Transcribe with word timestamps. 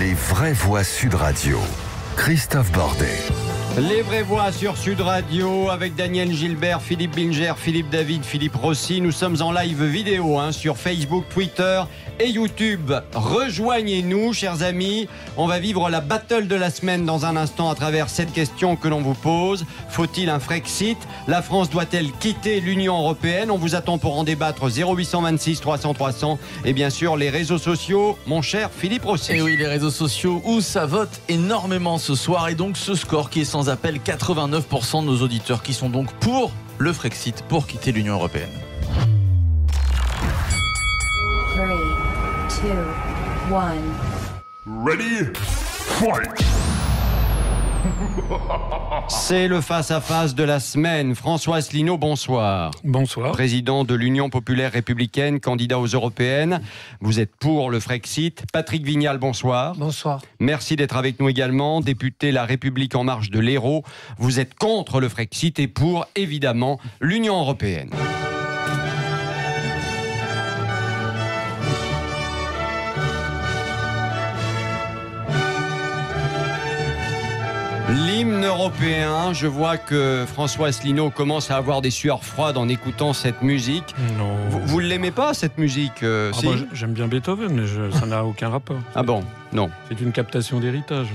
Les 0.00 0.14
vraies 0.14 0.52
voix 0.52 0.82
Sud 0.82 1.14
Radio. 1.14 1.58
Christophe 2.16 2.72
Bordet. 2.72 3.43
Les 3.76 4.02
vraies 4.02 4.22
voix 4.22 4.52
sur 4.52 4.76
Sud 4.76 5.00
Radio 5.00 5.68
avec 5.68 5.96
Daniel 5.96 6.30
Gilbert, 6.30 6.80
Philippe 6.80 7.16
Binger, 7.16 7.54
Philippe 7.56 7.90
David, 7.90 8.24
Philippe 8.24 8.54
Rossi. 8.54 9.00
Nous 9.00 9.10
sommes 9.10 9.42
en 9.42 9.50
live 9.50 9.82
vidéo 9.82 10.38
hein, 10.38 10.52
sur 10.52 10.76
Facebook, 10.76 11.24
Twitter 11.28 11.82
et 12.20 12.28
YouTube. 12.28 12.92
Rejoignez-nous, 13.14 14.32
chers 14.32 14.62
amis. 14.62 15.08
On 15.36 15.48
va 15.48 15.58
vivre 15.58 15.90
la 15.90 16.00
battle 16.00 16.46
de 16.46 16.54
la 16.54 16.70
semaine 16.70 17.04
dans 17.04 17.26
un 17.26 17.34
instant 17.34 17.68
à 17.68 17.74
travers 17.74 18.08
cette 18.08 18.32
question 18.32 18.76
que 18.76 18.86
l'on 18.86 19.00
vous 19.00 19.14
pose. 19.14 19.66
Faut-il 19.88 20.28
un 20.30 20.38
Frexit? 20.38 20.98
La 21.26 21.42
France 21.42 21.68
doit-elle 21.68 22.12
quitter 22.12 22.60
l'Union 22.60 22.96
européenne? 22.96 23.50
On 23.50 23.58
vous 23.58 23.74
attend 23.74 23.98
pour 23.98 24.16
en 24.16 24.22
débattre 24.22 24.70
0826 24.70 25.60
300 25.60 25.94
300 25.94 26.38
et 26.64 26.72
bien 26.74 26.90
sûr 26.90 27.16
les 27.16 27.28
réseaux 27.28 27.58
sociaux. 27.58 28.16
Mon 28.28 28.40
cher 28.40 28.70
Philippe 28.72 29.04
Rossi. 29.04 29.32
Et 29.32 29.42
oui, 29.42 29.56
les 29.56 29.66
réseaux 29.66 29.90
sociaux 29.90 30.40
où 30.44 30.60
ça 30.60 30.86
vote 30.86 31.20
énormément 31.28 31.98
ce 31.98 32.14
soir 32.14 32.48
et 32.48 32.54
donc 32.54 32.76
ce 32.76 32.94
score 32.94 33.30
qui 33.30 33.40
est 33.40 33.44
sans 33.44 33.63
appel 33.68 33.98
89% 33.98 35.02
de 35.02 35.06
nos 35.06 35.22
auditeurs 35.22 35.62
qui 35.62 35.74
sont 35.74 35.88
donc 35.88 36.12
pour 36.14 36.52
le 36.78 36.92
Frexit, 36.92 37.42
pour 37.48 37.66
quitter 37.66 37.92
l'Union 37.92 38.14
européenne. 38.14 38.50
3, 41.54 41.66
2, 42.62 43.54
1. 43.54 44.84
Ready? 44.84 45.30
Fight! 45.34 46.63
C'est 49.08 49.48
le 49.48 49.60
face-à-face 49.60 50.34
de 50.34 50.44
la 50.44 50.60
semaine. 50.60 51.14
François 51.14 51.56
Asselineau, 51.56 51.98
bonsoir. 51.98 52.70
Bonsoir. 52.84 53.32
Président 53.32 53.84
de 53.84 53.94
l'Union 53.94 54.30
populaire 54.30 54.72
républicaine, 54.72 55.40
candidat 55.40 55.78
aux 55.78 55.86
européennes. 55.86 56.60
Vous 57.00 57.20
êtes 57.20 57.34
pour 57.36 57.70
le 57.70 57.80
Frexit. 57.80 58.44
Patrick 58.52 58.84
Vignal, 58.84 59.18
bonsoir. 59.18 59.74
Bonsoir. 59.76 60.22
Merci 60.40 60.76
d'être 60.76 60.96
avec 60.96 61.20
nous 61.20 61.28
également. 61.28 61.80
Député 61.80 62.32
La 62.32 62.44
République 62.44 62.94
en 62.94 63.04
marche 63.04 63.30
de 63.30 63.40
l'Hérault. 63.40 63.82
Vous 64.18 64.40
êtes 64.40 64.54
contre 64.54 65.00
le 65.00 65.08
Frexit 65.08 65.58
et 65.58 65.68
pour, 65.68 66.06
évidemment, 66.16 66.78
l'Union 67.00 67.38
européenne. 67.40 67.90
L'hymne 77.94 78.44
européen, 78.44 79.32
je 79.32 79.46
vois 79.46 79.76
que 79.76 80.24
François 80.26 80.68
Asselineau 80.68 81.10
commence 81.10 81.50
à 81.50 81.56
avoir 81.56 81.80
des 81.80 81.90
sueurs 81.90 82.24
froides 82.24 82.56
en 82.56 82.68
écoutant 82.68 83.12
cette 83.12 83.42
musique. 83.42 83.94
Non. 84.18 84.34
Vous, 84.48 84.60
vous 84.66 84.80
ne 84.80 84.86
l'aimez 84.86 85.10
pas 85.12 85.32
cette 85.34 85.58
musique 85.58 86.02
euh, 86.02 86.32
Ah 86.34 86.38
si 86.40 86.46
bah, 86.46 86.52
J'aime 86.72 86.92
bien 86.92 87.06
Beethoven, 87.06 87.52
mais 87.52 87.66
je- 87.66 87.90
ça 87.92 88.06
n'a 88.06 88.24
aucun 88.24 88.48
rapport. 88.48 88.78
Ah 88.94 89.02
bon 89.02 89.22
Non. 89.52 89.70
C'est 89.88 90.00
une 90.00 90.12
captation 90.12 90.58
d'héritage. 90.60 91.06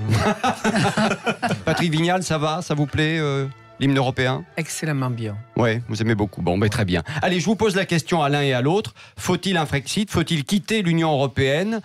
Patrick 1.65 1.91
Vignal, 1.91 2.23
ça 2.23 2.37
va 2.37 2.61
Ça 2.61 2.75
vous 2.75 2.85
plaît 2.85 3.17
euh, 3.19 3.45
l'hymne 3.79 3.97
européen? 3.97 4.45
Excellemment 4.55 5.09
bien. 5.09 5.35
Ouais, 5.57 5.81
vous 5.89 6.01
aimez 6.01 6.15
beaucoup. 6.15 6.41
Bon, 6.41 6.57
ben, 6.57 6.69
très 6.69 6.85
bien. 6.85 7.03
Allez, 7.21 7.39
je 7.41 7.45
vous 7.45 7.55
pose 7.55 7.75
la 7.75 7.85
question 7.85 8.23
à 8.23 8.29
l'un 8.29 8.41
et 8.41 8.53
à 8.53 8.61
l'autre. 8.61 8.93
Faut-il 9.17 9.57
un 9.57 9.65
Frexit? 9.65 10.09
Faut-il 10.09 10.45
quitter 10.45 10.81
l'Union 10.81 11.11
européenne? 11.11 11.81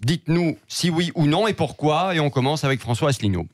Dites-nous 0.00 0.58
si 0.68 0.90
oui 0.90 1.12
ou 1.14 1.26
non 1.26 1.46
et 1.46 1.54
pourquoi. 1.54 2.14
Et 2.14 2.20
on 2.20 2.28
commence 2.28 2.64
avec 2.64 2.80
François 2.80 3.10
Asselineau. 3.10 3.46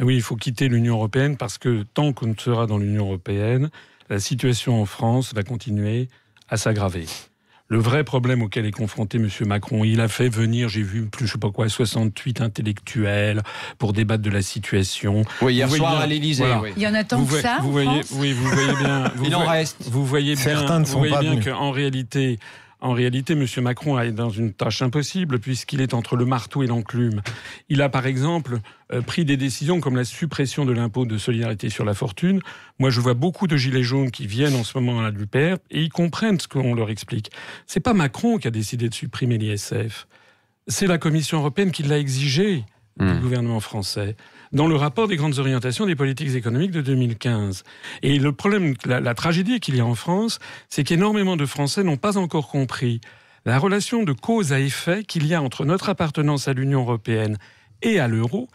Oui, 0.00 0.16
il 0.16 0.22
faut 0.22 0.36
quitter 0.36 0.68
l'Union 0.68 0.94
européenne 0.96 1.36
parce 1.36 1.58
que 1.58 1.84
tant 1.94 2.12
qu'on 2.12 2.34
sera 2.38 2.66
dans 2.66 2.78
l'Union 2.78 3.04
européenne, 3.06 3.70
la 4.10 4.20
situation 4.20 4.80
en 4.80 4.86
France 4.86 5.32
va 5.34 5.42
continuer 5.42 6.08
à 6.48 6.56
s'aggraver. 6.56 7.06
Le 7.68 7.78
vrai 7.78 8.04
problème 8.04 8.42
auquel 8.42 8.64
est 8.66 8.70
confronté 8.70 9.18
M. 9.18 9.28
Macron, 9.46 9.82
il 9.82 10.00
a 10.00 10.06
fait 10.06 10.28
venir, 10.28 10.68
j'ai 10.68 10.82
vu 10.84 11.06
plus, 11.06 11.26
je 11.26 11.32
sais 11.32 11.38
pas 11.38 11.50
quoi, 11.50 11.68
68 11.68 12.40
intellectuels 12.40 13.42
pour 13.78 13.92
débattre 13.92 14.22
de 14.22 14.30
la 14.30 14.42
situation. 14.42 15.24
Oui, 15.42 15.54
hier 15.54 15.66
Vous 15.66 15.76
soir 15.76 15.90
voyez 15.96 16.04
à 16.04 16.06
bien, 16.06 16.14
l'Élysée. 16.14 16.44
voilà. 16.44 16.60
oui. 16.60 16.70
Il 16.76 16.82
y 16.84 16.86
en 16.86 16.94
a 16.94 17.02
tant 17.02 17.18
vous, 17.22 17.34
que 17.34 17.40
ça 17.42 17.58
vous 17.62 17.68
en 17.68 17.72
voyez, 17.72 18.02
France 18.02 18.18
oui, 18.20 18.32
vous 18.34 18.48
voyez 18.48 18.72
bien. 18.76 19.10
Vous 19.16 19.24
Il 19.24 19.34
en 19.34 19.42
voyez- 19.42 19.58
reste. 19.60 19.76
Vous 19.90 20.06
voyez 20.06 20.34
bien, 20.34 20.44
Certains 20.44 20.78
ne 20.78 20.84
vous 20.84 20.92
sont 20.92 20.98
voyez 20.98 21.12
pas 21.14 21.20
bien 21.22 21.40
qu'en 21.40 21.72
réalité, 21.72 22.38
en 22.80 22.92
réalité, 22.92 23.32
M. 23.32 23.46
Macron 23.62 23.98
est 23.98 24.12
dans 24.12 24.28
une 24.28 24.52
tâche 24.52 24.82
impossible 24.82 25.38
puisqu'il 25.38 25.80
est 25.80 25.94
entre 25.94 26.14
le 26.16 26.26
marteau 26.26 26.62
et 26.62 26.66
l'enclume. 26.66 27.22
Il 27.68 27.80
a, 27.80 27.88
par 27.88 28.06
exemple, 28.06 28.60
euh, 28.92 29.00
pris 29.00 29.24
des 29.24 29.38
décisions 29.38 29.80
comme 29.80 29.96
la 29.96 30.04
suppression 30.04 30.66
de 30.66 30.72
l'impôt 30.72 31.06
de 31.06 31.16
solidarité 31.16 31.70
sur 31.70 31.84
la 31.84 31.94
fortune. 31.94 32.40
Moi, 32.78 32.90
je 32.90 33.00
vois 33.00 33.14
beaucoup 33.14 33.46
de 33.46 33.56
gilets 33.56 33.82
jaunes 33.82 34.10
qui 34.10 34.26
viennent 34.26 34.56
en 34.56 34.64
ce 34.64 34.78
moment 34.78 35.00
à 35.00 35.10
l'UPR 35.10 35.56
et 35.70 35.82
ils 35.82 35.88
comprennent 35.88 36.38
ce 36.38 36.48
qu'on 36.48 36.74
leur 36.74 36.90
explique. 36.90 37.30
C'est 37.66 37.80
pas 37.80 37.94
Macron 37.94 38.36
qui 38.36 38.46
a 38.46 38.50
décidé 38.50 38.88
de 38.88 38.94
supprimer 38.94 39.38
l'ISF. 39.38 40.06
C'est 40.68 40.86
la 40.86 40.98
Commission 40.98 41.38
européenne 41.38 41.70
qui 41.70 41.82
l'a 41.82 41.98
exigé 41.98 42.64
Hmm. 42.98 43.12
du 43.12 43.20
gouvernement 43.20 43.60
français 43.60 44.16
dans 44.52 44.66
le 44.66 44.74
rapport 44.74 45.06
des 45.06 45.16
grandes 45.16 45.38
orientations 45.38 45.84
des 45.84 45.94
politiques 45.94 46.34
économiques 46.34 46.70
de 46.70 46.80
2015. 46.80 47.62
Et 48.02 48.18
le 48.18 48.32
problème, 48.32 48.74
la, 48.86 49.00
la 49.00 49.14
tragédie 49.14 49.60
qu'il 49.60 49.76
y 49.76 49.80
a 49.80 49.84
en 49.84 49.94
France, 49.94 50.38
c'est 50.70 50.82
qu'énormément 50.82 51.36
de 51.36 51.44
Français 51.44 51.82
n'ont 51.82 51.98
pas 51.98 52.16
encore 52.16 52.48
compris 52.48 53.02
la 53.44 53.58
relation 53.58 54.02
de 54.02 54.12
cause 54.12 54.54
à 54.54 54.60
effet 54.60 55.04
qu'il 55.04 55.26
y 55.26 55.34
a 55.34 55.42
entre 55.42 55.66
notre 55.66 55.90
appartenance 55.90 56.48
à 56.48 56.54
l'Union 56.54 56.80
européenne 56.80 57.36
et 57.82 58.00
à 58.00 58.08
l'euro. 58.08 58.48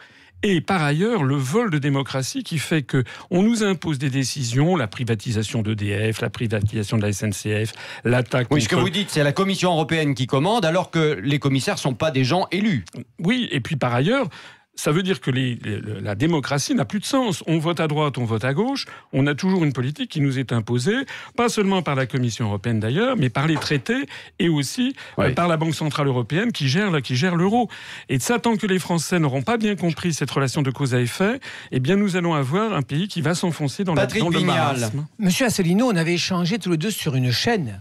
Et 0.44 0.60
par 0.60 0.82
ailleurs, 0.82 1.22
le 1.22 1.36
vol 1.36 1.70
de 1.70 1.78
démocratie 1.78 2.42
qui 2.42 2.58
fait 2.58 2.82
que 2.82 3.04
on 3.30 3.42
nous 3.42 3.62
impose 3.62 3.98
des 3.98 4.10
décisions, 4.10 4.74
la 4.76 4.88
privatisation 4.88 5.62
d'EDF, 5.62 6.20
la 6.20 6.30
privatisation 6.30 6.96
de 6.98 7.02
la 7.02 7.12
SNCF, 7.12 7.72
l'attaque. 8.04 8.48
Oui, 8.50 8.60
ce 8.62 8.68
que 8.68 8.74
contre- 8.74 8.86
vous 8.86 8.90
dites, 8.92 9.10
c'est 9.10 9.22
la 9.22 9.32
Commission 9.32 9.70
européenne 9.72 10.14
qui 10.14 10.26
commande, 10.26 10.64
alors 10.64 10.90
que 10.90 11.18
les 11.22 11.38
commissaires 11.38 11.74
ne 11.74 11.80
sont 11.80 11.94
pas 11.94 12.10
des 12.10 12.24
gens 12.24 12.48
élus. 12.50 12.84
Oui, 13.20 13.48
et 13.52 13.60
puis 13.60 13.76
par 13.76 13.94
ailleurs, 13.94 14.28
ça 14.74 14.90
veut 14.90 15.02
dire 15.02 15.20
que 15.20 15.30
les- 15.30 15.56
les- 15.56 15.78
le- 15.80 16.00
la 16.00 16.14
démocratie 16.14 16.74
n'a 16.74 16.84
plus 16.84 16.98
de 16.98 17.04
sens. 17.04 17.44
On 17.46 17.58
vote 17.58 17.78
à 17.78 17.88
droite, 17.88 18.16
on 18.18 18.24
vote 18.24 18.44
à 18.44 18.54
gauche. 18.54 18.86
On 19.12 19.26
a 19.26 19.34
toujours 19.34 19.64
une 19.64 19.72
politique 19.72 20.10
qui 20.10 20.20
nous 20.20 20.38
est 20.38 20.52
imposée, 20.52 20.96
pas 21.36 21.48
seulement 21.48 21.82
par 21.82 21.94
la 21.94 22.06
Commission 22.06 22.46
européenne 22.46 22.80
d'ailleurs, 22.80 23.16
mais 23.16 23.28
par 23.28 23.46
les 23.46 23.56
traités 23.56 24.06
et 24.38 24.48
aussi 24.48 24.94
euh, 25.18 25.34
par 25.34 25.46
la 25.48 25.56
Banque 25.56 25.74
centrale 25.74 26.06
européenne 26.08 26.52
qui 26.52 26.68
gère, 26.68 27.02
qui 27.02 27.16
gère 27.16 27.36
l'euro. 27.36 27.68
Et 28.08 28.18
de 28.18 28.22
ça, 28.22 28.38
tant 28.38 28.56
que 28.56 28.66
les 28.66 28.78
Français 28.78 29.18
n'auront 29.18 29.42
pas 29.42 29.58
bien 29.58 29.76
compris 29.76 30.14
cette 30.14 30.30
relation 30.30 30.62
de 30.62 30.70
cause 30.70 30.94
à 30.94 31.00
effet, 31.00 31.38
eh 31.70 31.78
bien 31.80 31.96
nous 31.96 32.16
allons 32.16 32.34
avoir 32.34 32.72
un 32.72 32.82
pays 32.82 33.08
qui 33.08 33.20
va 33.20 33.34
s'enfoncer 33.34 33.84
dans, 33.84 33.94
la, 33.94 34.06
dans 34.06 34.28
le 34.30 34.40
marasme. 34.40 35.06
Monsieur 35.18 35.46
Asselineau, 35.46 35.86
on 35.92 35.96
avait 35.96 36.14
échangé 36.14 36.58
tous 36.58 36.70
les 36.72 36.76
deux 36.78 36.90
sur 36.90 37.14
une 37.14 37.30
chaîne. 37.30 37.80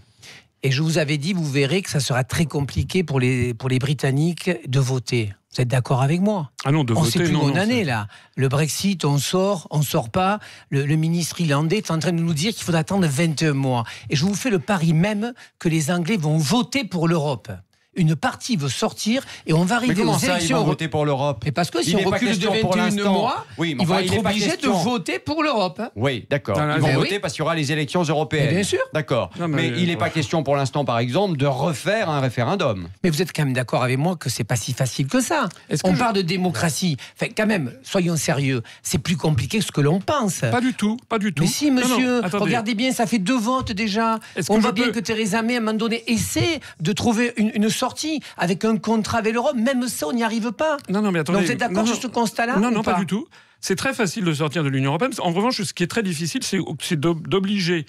Et 0.63 0.69
je 0.71 0.83
vous 0.83 0.99
avais 0.99 1.17
dit, 1.17 1.33
vous 1.33 1.49
verrez 1.49 1.81
que 1.81 1.89
ça 1.89 1.99
sera 1.99 2.23
très 2.23 2.45
compliqué 2.45 3.03
pour 3.03 3.19
les, 3.19 3.53
pour 3.55 3.67
les 3.69 3.79
Britanniques 3.79 4.51
de 4.67 4.79
voter. 4.79 5.33
Vous 5.53 5.61
êtes 5.61 5.67
d'accord 5.67 6.01
avec 6.01 6.21
moi 6.21 6.51
Ah 6.63 6.71
non, 6.71 6.85
de 6.85 6.93
On 6.93 7.01
voter, 7.01 7.11
sait 7.11 7.23
plus 7.25 7.33
non, 7.33 7.49
là. 7.49 8.07
Le 8.37 8.47
Brexit, 8.47 9.03
on 9.03 9.17
sort, 9.17 9.67
on 9.69 9.81
sort 9.81 10.09
pas. 10.09 10.39
Le, 10.69 10.85
le 10.85 10.95
ministre 10.95 11.41
irlandais 11.41 11.77
est 11.77 11.91
en 11.91 11.99
train 11.99 12.13
de 12.13 12.21
nous 12.21 12.33
dire 12.33 12.53
qu'il 12.53 12.63
faut 12.63 12.73
attendre 12.73 13.05
21 13.05 13.53
mois. 13.53 13.83
Et 14.09 14.15
je 14.15 14.23
vous 14.23 14.33
fais 14.33 14.49
le 14.49 14.59
pari 14.59 14.93
même 14.93 15.33
que 15.59 15.67
les 15.67 15.91
Anglais 15.91 16.15
vont 16.15 16.37
voter 16.37 16.85
pour 16.85 17.09
l'Europe. 17.09 17.51
Une 17.95 18.15
partie 18.15 18.55
veut 18.55 18.69
sortir 18.69 19.21
et 19.45 19.51
on 19.53 19.65
va 19.65 19.75
arriver 19.75 20.01
aux 20.03 20.13
ça, 20.13 20.27
ils 20.27 20.29
élections 20.31 20.55
vont 20.57 20.61
euro- 20.61 20.71
voter 20.71 20.87
pour 20.87 21.05
l'Europe 21.05 21.41
Mais 21.43 21.51
parce 21.51 21.69
que 21.69 21.83
si 21.83 21.91
Il 21.91 21.97
on 21.97 22.09
recule 22.09 22.29
de 22.29 22.33
question 22.47 22.51
pour 22.61 22.71
21 22.77 22.85
l'instant. 22.85 23.11
mois, 23.13 23.45
Oui, 23.57 23.75
mais 23.75 23.83
ils 23.83 23.87
vont 23.87 23.95
enfin, 23.95 24.03
être 24.03 24.17
obligés 24.17 24.55
de 24.57 24.67
voter 24.69 25.19
pour 25.19 25.43
l'Europe. 25.43 25.77
hein. 25.81 25.89
Oui, 25.97 26.25
d'accord. 26.29 26.57
Ils 26.57 26.81
vont 26.81 26.93
voter 26.93 27.15
oui. 27.15 27.19
parce 27.19 27.33
qu'il 27.33 27.41
y 27.41 27.43
aura 27.43 27.53
les 27.53 27.73
élections 27.73 28.01
européennes. 28.03 28.45
Mais 28.47 28.53
bien 28.53 28.63
sûr. 28.63 28.79
D'accord. 28.93 29.29
Non, 29.37 29.49
mais, 29.49 29.69
mais- 29.71 29.77
il 29.81 29.87
n'est 29.87 29.97
pas 29.97 30.09
question 30.09 30.41
pour 30.41 30.55
l'instant, 30.55 30.85
par 30.85 30.99
exemple, 30.99 31.35
de 31.35 31.45
refaire 31.45 32.09
un 32.09 32.21
référendum. 32.21 32.87
Mais 33.03 33.09
vous 33.09 33.21
êtes 33.21 33.33
quand 33.33 33.43
même 33.43 33.53
d'accord 33.53 33.83
avec 33.83 33.97
moi 33.97 34.15
que 34.15 34.29
c'est 34.29 34.45
pas 34.45 34.55
si 34.55 34.71
facile 34.71 35.07
que 35.07 35.19
ça. 35.19 35.49
Est-ce 35.69 35.83
que 35.83 35.89
On 35.89 35.93
je- 35.93 35.99
parle 35.99 36.15
de 36.15 36.21
démocratie. 36.21 36.95
Enfin, 37.19 37.29
quand 37.35 37.45
même, 37.45 37.73
soyons 37.83 38.15
sérieux. 38.15 38.63
C'est 38.83 38.99
plus 38.99 39.17
compliqué 39.17 39.59
que 39.59 39.65
ce 39.65 39.71
que 39.73 39.81
l'on 39.81 39.99
pense. 39.99 40.39
Pas 40.39 40.61
du 40.61 40.73
tout, 40.73 40.95
pas 41.09 41.19
du 41.19 41.33
tout. 41.33 41.43
Mais 41.43 41.49
si, 41.49 41.69
Non, 41.69 41.81
non, 41.81 41.87
monsieur, 41.97 42.21
regardez 42.39 42.73
bien, 42.73 42.93
ça 42.93 43.05
fait 43.05 43.19
deux 43.19 43.37
votes 43.37 43.73
déjà. 43.73 44.17
Est-ce 44.37 44.49
On 44.49 44.59
voit 44.59 44.71
bien 44.71 44.91
que 44.91 44.99
Theresa 45.01 45.41
May, 45.41 45.55
à 45.55 45.57
un 45.57 45.59
moment 45.59 45.77
donné, 45.77 46.03
essaie 46.07 46.61
de 46.79 46.93
trouver 46.93 47.33
une, 47.35 47.51
une 47.53 47.69
sortie 47.81 48.21
avec 48.37 48.63
un 48.65 48.77
contrat 48.77 49.17
avec 49.19 49.33
l'Europe. 49.33 49.55
Même 49.55 49.87
ça, 49.87 50.07
on 50.07 50.13
n'y 50.13 50.23
arrive 50.23 50.51
pas. 50.51 50.77
Non, 50.89 51.01
non, 51.01 51.11
mais 51.11 51.19
attendez. 51.19 51.39
Donc 51.39 51.45
vous 51.47 51.51
êtes 51.51 51.59
d'accord 51.59 51.87
sur 51.87 51.95
ce 52.01 52.07
constat-là 52.07 52.57
Non, 52.57 52.71
non, 52.71 52.83
pas 52.83 52.93
pas 52.93 52.99
du 52.99 53.05
tout. 53.07 53.25
C'est 53.59 53.75
très 53.75 53.93
facile 53.93 54.23
de 54.25 54.33
sortir 54.33 54.63
de 54.63 54.69
l'Union 54.69 54.89
européenne. 54.91 55.11
En 55.19 55.31
revanche, 55.31 55.61
ce 55.61 55.73
qui 55.73 55.83
est 55.83 55.87
très 55.95 56.03
difficile, 56.03 56.43
c'est 56.43 56.59
c'est 56.79 56.99
d'ob- 56.99 57.27
d'obliger 57.27 57.85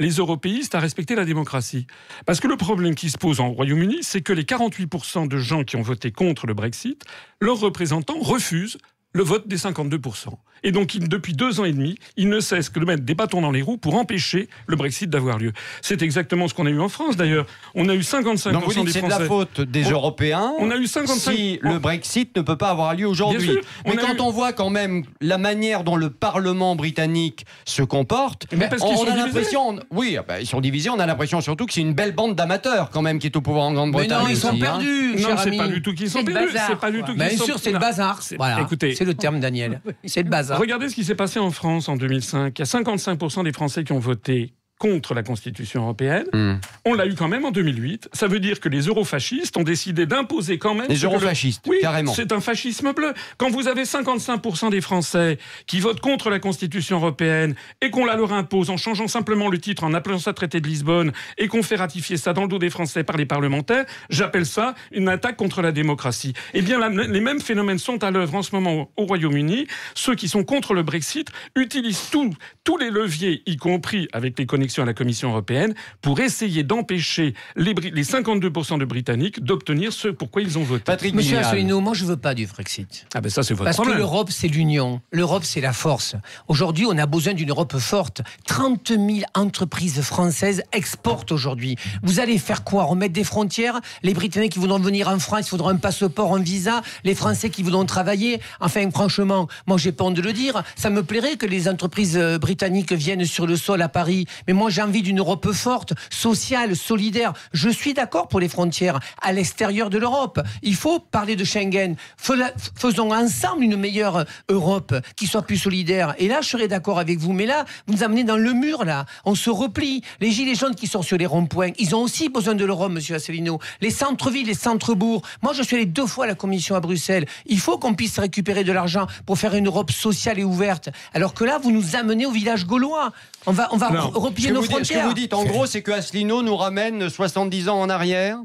les 0.00 0.10
européistes 0.10 0.74
à 0.76 0.80
respecter 0.80 1.14
la 1.16 1.24
démocratie. 1.24 1.86
Parce 2.26 2.38
que 2.40 2.46
le 2.46 2.56
problème 2.56 2.94
qui 2.94 3.10
se 3.10 3.18
pose 3.18 3.40
en 3.40 3.50
Royaume-Uni, 3.50 3.98
c'est 4.02 4.20
que 4.22 4.32
les 4.32 4.44
48% 4.44 5.26
de 5.26 5.36
gens 5.38 5.64
qui 5.64 5.74
ont 5.76 5.82
voté 5.82 6.12
contre 6.12 6.46
le 6.46 6.54
Brexit, 6.54 7.02
leurs 7.40 7.58
représentants 7.58 8.20
refusent 8.20 8.78
le 9.12 9.22
vote 9.24 9.48
des 9.48 9.56
52%. 9.58 10.28
Et 10.62 10.72
donc, 10.72 10.94
il- 10.94 11.08
depuis 11.08 11.32
deux 11.34 11.60
ans 11.60 11.64
et 11.64 11.72
demi, 11.72 11.98
il 12.16 12.28
ne 12.28 12.40
cesse 12.40 12.68
que 12.68 12.78
de 12.80 12.84
mettre 12.84 13.02
des 13.02 13.14
bâtons 13.14 13.40
dans 13.40 13.50
les 13.50 13.62
roues 13.62 13.76
pour 13.76 13.94
empêcher 13.96 14.48
le 14.66 14.76
Brexit 14.76 15.08
d'avoir 15.10 15.38
lieu. 15.38 15.52
C'est 15.82 16.02
exactement 16.02 16.48
ce 16.48 16.54
qu'on 16.54 16.66
a 16.66 16.70
eu 16.70 16.80
en 16.80 16.88
France, 16.88 17.16
d'ailleurs. 17.16 17.46
On 17.74 17.88
a 17.88 17.94
eu 17.94 18.00
55% 18.02 18.52
Donc 18.52 18.64
vous 18.64 18.72
dites 18.74 18.84
des 18.84 18.92
c'est 18.92 19.02
de 19.02 19.08
la 19.08 19.20
faute 19.20 19.60
des 19.60 19.86
On- 19.86 19.90
Européens. 19.92 20.52
on 20.58 20.70
a 20.70 20.76
eu 20.76 20.86
55 20.86 21.32
Si 21.32 21.58
le 21.62 21.78
Brexit 21.78 22.36
ne 22.36 22.42
peut 22.42 22.56
pas 22.56 22.70
avoir 22.70 22.94
lieu 22.94 23.06
aujourd'hui. 23.06 23.58
On 23.84 23.90
Mais 23.90 23.96
quand 23.96 24.14
eu- 24.14 24.20
on 24.20 24.30
voit 24.30 24.52
quand 24.52 24.70
même 24.70 25.04
la 25.20 25.38
manière 25.38 25.84
dont 25.84 25.96
le 25.96 26.10
Parlement 26.10 26.74
britannique 26.76 27.46
se 27.64 27.82
comporte, 27.82 28.46
Mais 28.56 28.68
parce 28.68 28.82
on, 28.82 28.86
on 28.88 29.04
a 29.10 29.16
l'impression, 29.16 29.78
oui, 29.90 30.16
ah 30.28 30.40
ils 30.40 30.46
sont 30.46 30.60
divisés. 30.60 30.90
On 30.90 30.98
a 30.98 31.06
l'impression 31.06 31.40
surtout 31.40 31.66
que 31.66 31.72
c'est 31.72 31.80
une 31.80 31.94
belle 31.94 32.12
bande 32.12 32.34
d'amateurs 32.34 32.90
quand 32.90 33.02
même 33.02 33.18
qui 33.18 33.26
est 33.26 33.36
au 33.36 33.40
pouvoir 33.40 33.64
en 33.66 33.70
Mais 33.70 33.76
Grande-Bretagne. 33.76 34.18
non, 34.22 34.28
ils 34.28 34.36
sont 34.36 34.48
aussi, 34.48 34.56
hein. 34.62 34.64
perdus, 34.64 35.14
Non, 35.18 35.36
c'est 35.42 35.56
pas 35.56 35.68
du 35.68 35.82
tout 35.82 35.94
qu'ils 35.94 36.10
sont 36.10 36.24
perdus. 36.24 36.46
bazar, 36.52 36.66
C'est 36.68 36.76
pas 36.80 36.90
du 36.90 36.98
quoi. 36.98 37.06
tout 37.08 37.12
qu'ils 37.14 37.28
Bien 37.28 37.36
sûr, 37.44 37.58
c'est 37.58 37.72
le 37.72 37.78
bazar. 37.78 38.20
Voilà. 38.36 38.60
Écoutez, 38.62 38.94
C'est 38.94 39.04
le 39.04 39.14
terme, 39.14 39.40
Daniel. 39.40 39.80
C'est 40.04 40.22
le 40.22 40.28
bazar. 40.30 40.47
Regardez 40.56 40.88
ce 40.88 40.94
qui 40.94 41.04
s'est 41.04 41.14
passé 41.14 41.38
en 41.38 41.50
France 41.50 41.88
en 41.88 41.96
2005. 41.96 42.58
Il 42.58 42.60
y 42.60 42.62
a 42.62 42.64
55% 42.64 43.44
des 43.44 43.52
Français 43.52 43.84
qui 43.84 43.92
ont 43.92 43.98
voté 43.98 44.54
contre 44.78 45.14
la 45.14 45.22
Constitution 45.22 45.82
européenne. 45.82 46.24
Hmm. 46.32 46.54
On 46.84 46.94
l'a 46.94 47.06
eu 47.06 47.14
quand 47.14 47.28
même 47.28 47.44
en 47.44 47.50
2008. 47.50 48.08
Ça 48.12 48.28
veut 48.28 48.40
dire 48.40 48.60
que 48.60 48.68
les 48.68 48.82
eurofascistes 48.86 49.56
ont 49.56 49.62
décidé 49.64 50.06
d'imposer 50.06 50.58
quand 50.58 50.74
même... 50.74 50.86
Les 50.88 50.94
le- 50.96 51.04
eurofascistes, 51.04 51.64
Oui, 51.66 51.78
carrément. 51.80 52.14
c'est 52.14 52.32
un 52.32 52.40
fascisme 52.40 52.92
bleu. 52.92 53.12
Quand 53.38 53.50
vous 53.50 53.66
avez 53.68 53.82
55% 53.82 54.70
des 54.70 54.80
Français 54.80 55.38
qui 55.66 55.80
votent 55.80 56.00
contre 56.00 56.30
la 56.30 56.38
Constitution 56.38 56.96
européenne 56.98 57.54
et 57.80 57.90
qu'on 57.90 58.04
la 58.04 58.14
leur 58.16 58.32
impose 58.32 58.70
en 58.70 58.76
changeant 58.76 59.08
simplement 59.08 59.48
le 59.48 59.58
titre, 59.58 59.82
en 59.84 59.94
appelant 59.94 60.18
ça 60.18 60.32
traité 60.32 60.60
de 60.60 60.68
Lisbonne, 60.68 61.12
et 61.38 61.48
qu'on 61.48 61.62
fait 61.62 61.76
ratifier 61.76 62.16
ça 62.16 62.32
dans 62.32 62.42
le 62.42 62.48
dos 62.48 62.58
des 62.58 62.70
Français 62.70 63.02
par 63.02 63.16
les 63.16 63.26
parlementaires, 63.26 63.84
j'appelle 64.10 64.46
ça 64.46 64.74
une 64.92 65.08
attaque 65.08 65.36
contre 65.36 65.60
la 65.60 65.72
démocratie. 65.72 66.34
Eh 66.54 66.62
bien, 66.62 66.78
la- 66.78 66.88
les 66.88 67.20
mêmes 67.20 67.40
phénomènes 67.40 67.78
sont 67.78 68.04
à 68.04 68.10
l'œuvre 68.10 68.36
en 68.36 68.42
ce 68.42 68.54
moment 68.54 68.90
au 68.96 69.04
Royaume-Uni. 69.06 69.66
Ceux 69.94 70.14
qui 70.14 70.28
sont 70.28 70.44
contre 70.44 70.72
le 70.74 70.82
Brexit 70.84 71.28
utilisent 71.56 72.10
tout- 72.12 72.34
tous 72.62 72.76
les 72.78 72.90
leviers, 72.90 73.42
y 73.46 73.56
compris 73.56 74.06
avec 74.12 74.38
les 74.38 74.46
connexions 74.46 74.67
à 74.76 74.84
la 74.84 74.94
Commission 74.94 75.30
européenne, 75.30 75.74
pour 76.02 76.20
essayer 76.20 76.62
d'empêcher 76.62 77.34
les, 77.56 77.74
Bri- 77.74 77.92
les 77.92 78.04
52% 78.04 78.78
de 78.78 78.84
Britanniques 78.84 79.42
d'obtenir 79.42 79.92
ce 79.92 80.08
pourquoi 80.08 80.42
ils 80.42 80.58
ont 80.58 80.62
voté. 80.62 80.84
Patrick 80.84 81.14
Monsieur. 81.14 81.38
Asselineau, 81.38 81.80
moi 81.80 81.94
je 81.94 82.04
veux 82.04 82.16
pas 82.16 82.34
du 82.34 82.46
Frexit. 82.46 83.06
Ah 83.14 83.20
ben 83.20 83.30
ça, 83.30 83.42
c'est 83.42 83.54
votre 83.54 83.64
Parce 83.64 83.76
que 83.88 83.92
l'Europe, 83.94 84.30
c'est 84.30 84.48
l'union. 84.48 85.00
L'Europe, 85.12 85.44
c'est 85.44 85.60
la 85.60 85.72
force. 85.72 86.14
Aujourd'hui, 86.48 86.86
on 86.88 86.96
a 86.98 87.06
besoin 87.06 87.34
d'une 87.34 87.50
Europe 87.50 87.76
forte. 87.78 88.22
30 88.46 88.88
000 88.88 89.00
entreprises 89.34 90.00
françaises 90.02 90.62
exportent 90.72 91.32
aujourd'hui. 91.32 91.76
Vous 92.02 92.20
allez 92.20 92.38
faire 92.38 92.64
quoi? 92.64 92.84
Remettre 92.84 93.12
des 93.14 93.24
frontières? 93.24 93.80
Les 94.02 94.14
Britanniques 94.14 94.52
qui 94.52 94.58
voudront 94.58 94.78
venir 94.78 95.08
en 95.08 95.18
France, 95.18 95.46
il 95.46 95.50
faudra 95.50 95.70
un 95.70 95.76
passeport, 95.76 96.34
un 96.36 96.40
visa. 96.42 96.82
Les 97.04 97.14
Français 97.14 97.50
qui 97.50 97.62
voudront 97.62 97.84
travailler? 97.84 98.40
Enfin, 98.60 98.90
franchement, 98.90 99.48
moi, 99.66 99.76
j'ai 99.78 99.92
pas 99.92 100.04
honte 100.04 100.14
de 100.14 100.22
le 100.22 100.32
dire. 100.32 100.62
Ça 100.76 100.90
me 100.90 101.02
plairait 101.02 101.36
que 101.36 101.46
les 101.46 101.68
entreprises 101.68 102.16
euh, 102.16 102.38
britanniques 102.38 102.92
viennent 102.92 103.24
sur 103.24 103.46
le 103.46 103.56
sol 103.56 103.82
à 103.82 103.88
Paris. 103.88 104.26
Mais 104.46 104.52
moi, 104.58 104.70
j'ai 104.70 104.82
envie 104.82 105.02
d'une 105.02 105.20
Europe 105.20 105.52
forte, 105.52 105.92
sociale, 106.10 106.74
solidaire. 106.74 107.32
Je 107.52 107.68
suis 107.70 107.94
d'accord 107.94 108.26
pour 108.26 108.40
les 108.40 108.48
frontières 108.48 108.98
à 109.22 109.32
l'extérieur 109.32 109.88
de 109.88 109.98
l'Europe. 109.98 110.40
Il 110.62 110.74
faut 110.74 110.98
parler 110.98 111.36
de 111.36 111.44
Schengen. 111.44 111.94
Faisons 112.18 113.12
ensemble 113.14 113.62
une 113.62 113.76
meilleure 113.76 114.24
Europe 114.48 114.96
qui 115.14 115.28
soit 115.28 115.42
plus 115.42 115.58
solidaire. 115.58 116.16
Et 116.18 116.26
là, 116.26 116.40
je 116.40 116.48
serais 116.48 116.66
d'accord 116.66 116.98
avec 116.98 117.18
vous. 117.18 117.32
Mais 117.32 117.46
là, 117.46 117.66
vous 117.86 117.94
nous 117.94 118.02
amenez 118.02 118.24
dans 118.24 118.36
le 118.36 118.52
mur, 118.52 118.84
là. 118.84 119.06
On 119.24 119.36
se 119.36 119.48
replie. 119.48 120.02
Les 120.20 120.32
gilets 120.32 120.56
jaunes 120.56 120.74
qui 120.74 120.88
sont 120.88 121.02
sur 121.02 121.16
les 121.16 121.26
ronds-points, 121.26 121.70
ils 121.78 121.94
ont 121.94 122.02
aussi 122.02 122.28
besoin 122.28 122.56
de 122.56 122.64
l'Europe, 122.64 122.90
monsieur 122.90 123.14
Asselineau. 123.14 123.60
Les 123.80 123.90
centres-villes, 123.90 124.48
les 124.48 124.54
centres-bourgs. 124.54 125.22
Moi, 125.40 125.52
je 125.52 125.62
suis 125.62 125.76
allé 125.76 125.86
deux 125.86 126.06
fois 126.06 126.24
à 126.24 126.26
la 126.26 126.34
commission 126.34 126.74
à 126.74 126.80
Bruxelles. 126.80 127.26
Il 127.46 127.60
faut 127.60 127.78
qu'on 127.78 127.94
puisse 127.94 128.18
récupérer 128.18 128.64
de 128.64 128.72
l'argent 128.72 129.06
pour 129.24 129.38
faire 129.38 129.54
une 129.54 129.68
Europe 129.68 129.92
sociale 129.92 130.40
et 130.40 130.44
ouverte. 130.44 130.88
Alors 131.14 131.32
que 131.32 131.44
là, 131.44 131.58
vous 131.62 131.70
nous 131.70 131.94
amenez 131.94 132.26
au 132.26 132.32
village 132.32 132.66
gaulois. 132.66 133.12
On 133.48 133.52
va, 133.52 133.68
on 133.72 133.76
va 133.78 133.90
Non. 133.90 134.00
re- 134.10 134.12
Ce 134.14 134.18
replier 134.18 134.48
que, 134.50 134.54
nos 134.54 134.60
vous 134.60 134.66
dites, 134.68 134.76
ce 134.76 134.80
que 134.80 134.84
frontières. 134.86 135.08
vous 135.08 135.14
dites, 135.14 135.32
en 135.34 135.44
gros, 135.44 135.66
c'est 135.66 135.82
que 135.82 135.90
Asselineau 135.90 136.42
nous 136.42 136.56
ramène 136.56 137.08
70 137.08 137.68
ans 137.68 137.80
en 137.80 137.88
arrière. 137.88 138.38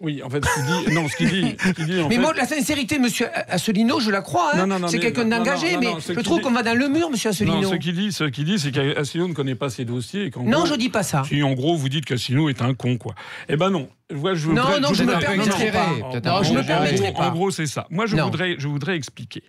Oui, 0.00 0.20
en 0.20 0.28
fait, 0.30 0.42
ce 0.44 0.52
qu'il 0.54 0.64
dit, 0.88 0.94
non, 0.96 1.06
ce 1.08 1.16
qu'il 1.16 1.28
dit, 1.30 1.56
ce 1.64 1.68
qu'il 1.70 1.86
dit, 1.86 2.00
en 2.00 2.08
Mais 2.08 2.16
fait, 2.16 2.20
moi, 2.20 2.32
la 2.34 2.44
sincérité, 2.44 2.98
monsieur 2.98 3.28
Asselineau, 3.48 4.00
je 4.00 4.10
la 4.10 4.20
crois. 4.20 4.50
hein. 4.52 4.58
Non, 4.58 4.66
non, 4.66 4.78
non, 4.80 4.88
c'est 4.88 4.98
quelqu'un 4.98 5.26
d'engagé, 5.26 5.74
non, 5.74 5.78
mais 5.80 5.86
je 6.00 6.20
trouve 6.22 6.38
dit- 6.38 6.44
qu'on 6.44 6.50
va 6.50 6.64
dans 6.64 6.76
le 6.76 6.88
mur, 6.88 7.08
monsieur 7.08 7.30
Asselineau. 7.30 7.60
non, 7.60 7.70
ce 7.70 7.76
qu'il 7.76 7.94
dit, 7.94 8.10
ce 8.10 8.24
qu'il 8.24 8.44
dit, 8.46 8.58
c'est 8.58 8.72
qu'Asselineau 8.72 9.28
ne 9.28 9.32
connaît 9.34 9.54
pas 9.54 9.70
ses 9.70 9.84
dossiers 9.84 10.24
et 10.24 10.30
qu'en 10.32 10.42
Non, 10.42 10.58
gros, 10.64 10.66
je 10.66 10.74
dis 10.74 10.88
pas 10.88 11.04
ça. 11.04 11.22
Si 11.28 11.40
en 11.44 11.52
gros 11.52 11.76
vous 11.76 11.88
dites 11.88 12.04
qu'Asselineau 12.04 12.48
est 12.48 12.60
un 12.62 12.74
con, 12.74 12.96
quoi. 12.96 13.14
Eh 13.48 13.56
ben 13.56 13.70
non. 13.70 13.88
Moi, 14.12 14.34
je 14.34 14.48
Non, 14.48 14.62
voudrais- 14.62 14.80
non, 14.80 14.92
je 14.92 15.04
me 15.04 15.12
voudrais- 15.12 15.24
permettrai 15.26 15.66
non, 15.66 15.72
pas. 15.72 15.86
non, 16.30 16.42
je 16.42 16.48
gros, 16.48 16.58
me 16.58 16.66
permettrai 16.66 17.12
pas. 17.12 17.28
En 17.28 17.32
gros, 17.32 17.50
c'est 17.52 17.66
ça. 17.66 17.86
Moi, 17.90 18.06
je 18.06 18.16
Non. 18.16 18.24
voudrais, 18.24 18.56
je 18.58 18.66
voudrais 18.66 18.96
expliquer 18.96 19.44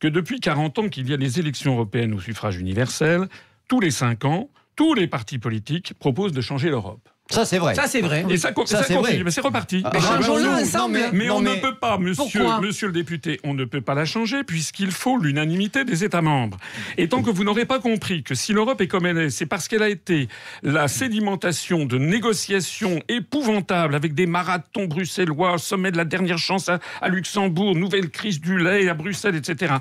que 0.00 0.08
depuis 0.08 0.40
40 0.40 0.78
ans 0.78 0.88
qu'il 0.88 1.08
y 1.08 1.14
a 1.14 1.16
les 1.16 1.38
élections 1.40 1.74
européennes 1.74 2.14
au 2.14 2.20
suffrage 2.20 2.58
universel, 2.58 3.28
tous 3.68 3.80
les 3.80 3.90
5 3.90 4.24
ans, 4.24 4.50
tous 4.76 4.94
les 4.94 5.08
partis 5.08 5.38
politiques 5.38 5.94
proposent 5.98 6.32
de 6.32 6.40
changer 6.40 6.70
l'Europe. 6.70 7.08
Ça, 7.30 7.44
c'est 7.44 7.58
vrai. 7.58 7.74
Ça, 7.74 7.86
c'est 7.86 8.00
vrai. 8.00 8.24
Et 8.30 8.36
ça, 8.38 8.52
Ça, 8.64 8.78
ça 8.78 8.82
c'est 8.84 8.94
continue. 8.94 9.16
vrai. 9.16 9.24
Mais 9.24 9.30
c'est 9.30 9.40
reparti. 9.42 9.82
Ah, 9.84 9.90
Mais 9.92 10.00
ah, 10.02 10.16
changeons-le 10.16 10.42
non, 10.44 10.52
ensemble. 10.62 10.98
mais- 11.12 11.28
on 11.30 11.40
mais- 11.40 11.56
ne 11.56 11.60
peut 11.60 11.74
pas, 11.74 11.98
monsieur, 11.98 12.24
Pourquoi 12.40 12.60
monsieur 12.60 12.86
le 12.86 12.92
député, 12.94 13.38
on 13.44 13.52
ne 13.54 13.64
peut 13.66 13.82
pas 13.82 13.94
la 13.94 14.06
changer 14.06 14.44
puisqu'il 14.44 14.90
faut 14.90 15.18
l'unanimité 15.18 15.84
des 15.84 16.04
États 16.04 16.22
membres. 16.22 16.56
Et 16.96 17.08
tant 17.08 17.22
que 17.22 17.30
vous 17.30 17.44
n'aurez 17.44 17.66
pas 17.66 17.80
compris 17.80 18.22
que 18.22 18.34
si 18.34 18.52
l'Europe 18.54 18.80
est 18.80 18.86
comme 18.88 19.04
elle 19.06 19.18
est, 19.18 19.30
c'est 19.30 19.44
parce 19.46 19.68
qu'elle 19.68 19.82
a 19.82 19.88
été 19.90 20.28
la 20.62 20.88
sédimentation 20.88 21.84
de 21.84 21.98
négociations 21.98 23.00
épouvantables 23.08 23.94
avec 23.94 24.14
des 24.14 24.26
marathons 24.26 24.86
bruxellois, 24.86 25.58
sommet 25.58 25.90
de 25.92 25.96
la 25.98 26.04
dernière 26.06 26.38
chance 26.38 26.68
à, 26.68 26.78
à 27.02 27.08
Luxembourg, 27.08 27.74
nouvelle 27.76 28.08
crise 28.10 28.40
du 28.40 28.58
lait 28.58 28.88
à 28.88 28.94
Bruxelles, 28.94 29.36
etc. 29.36 29.74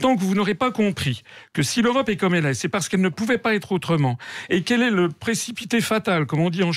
Tant 0.00 0.16
que 0.16 0.20
vous 0.22 0.34
n'aurez 0.34 0.54
pas 0.54 0.70
compris 0.70 1.22
que 1.52 1.62
si 1.62 1.80
l'Europe 1.82 2.08
est 2.08 2.16
comme 2.16 2.34
elle 2.34 2.46
est, 2.46 2.54
c'est 2.54 2.68
parce 2.68 2.88
qu'elle 2.88 3.00
ne 3.00 3.08
pouvait 3.08 3.38
pas 3.38 3.54
être 3.54 3.72
autrement 3.72 4.18
et 4.50 4.62
quel 4.62 4.82
est 4.82 4.90
le 4.90 5.08
précipité 5.08 5.80
fatal, 5.80 6.26
comme 6.26 6.40
on 6.40 6.50
dit 6.50 6.62
en 6.62 6.72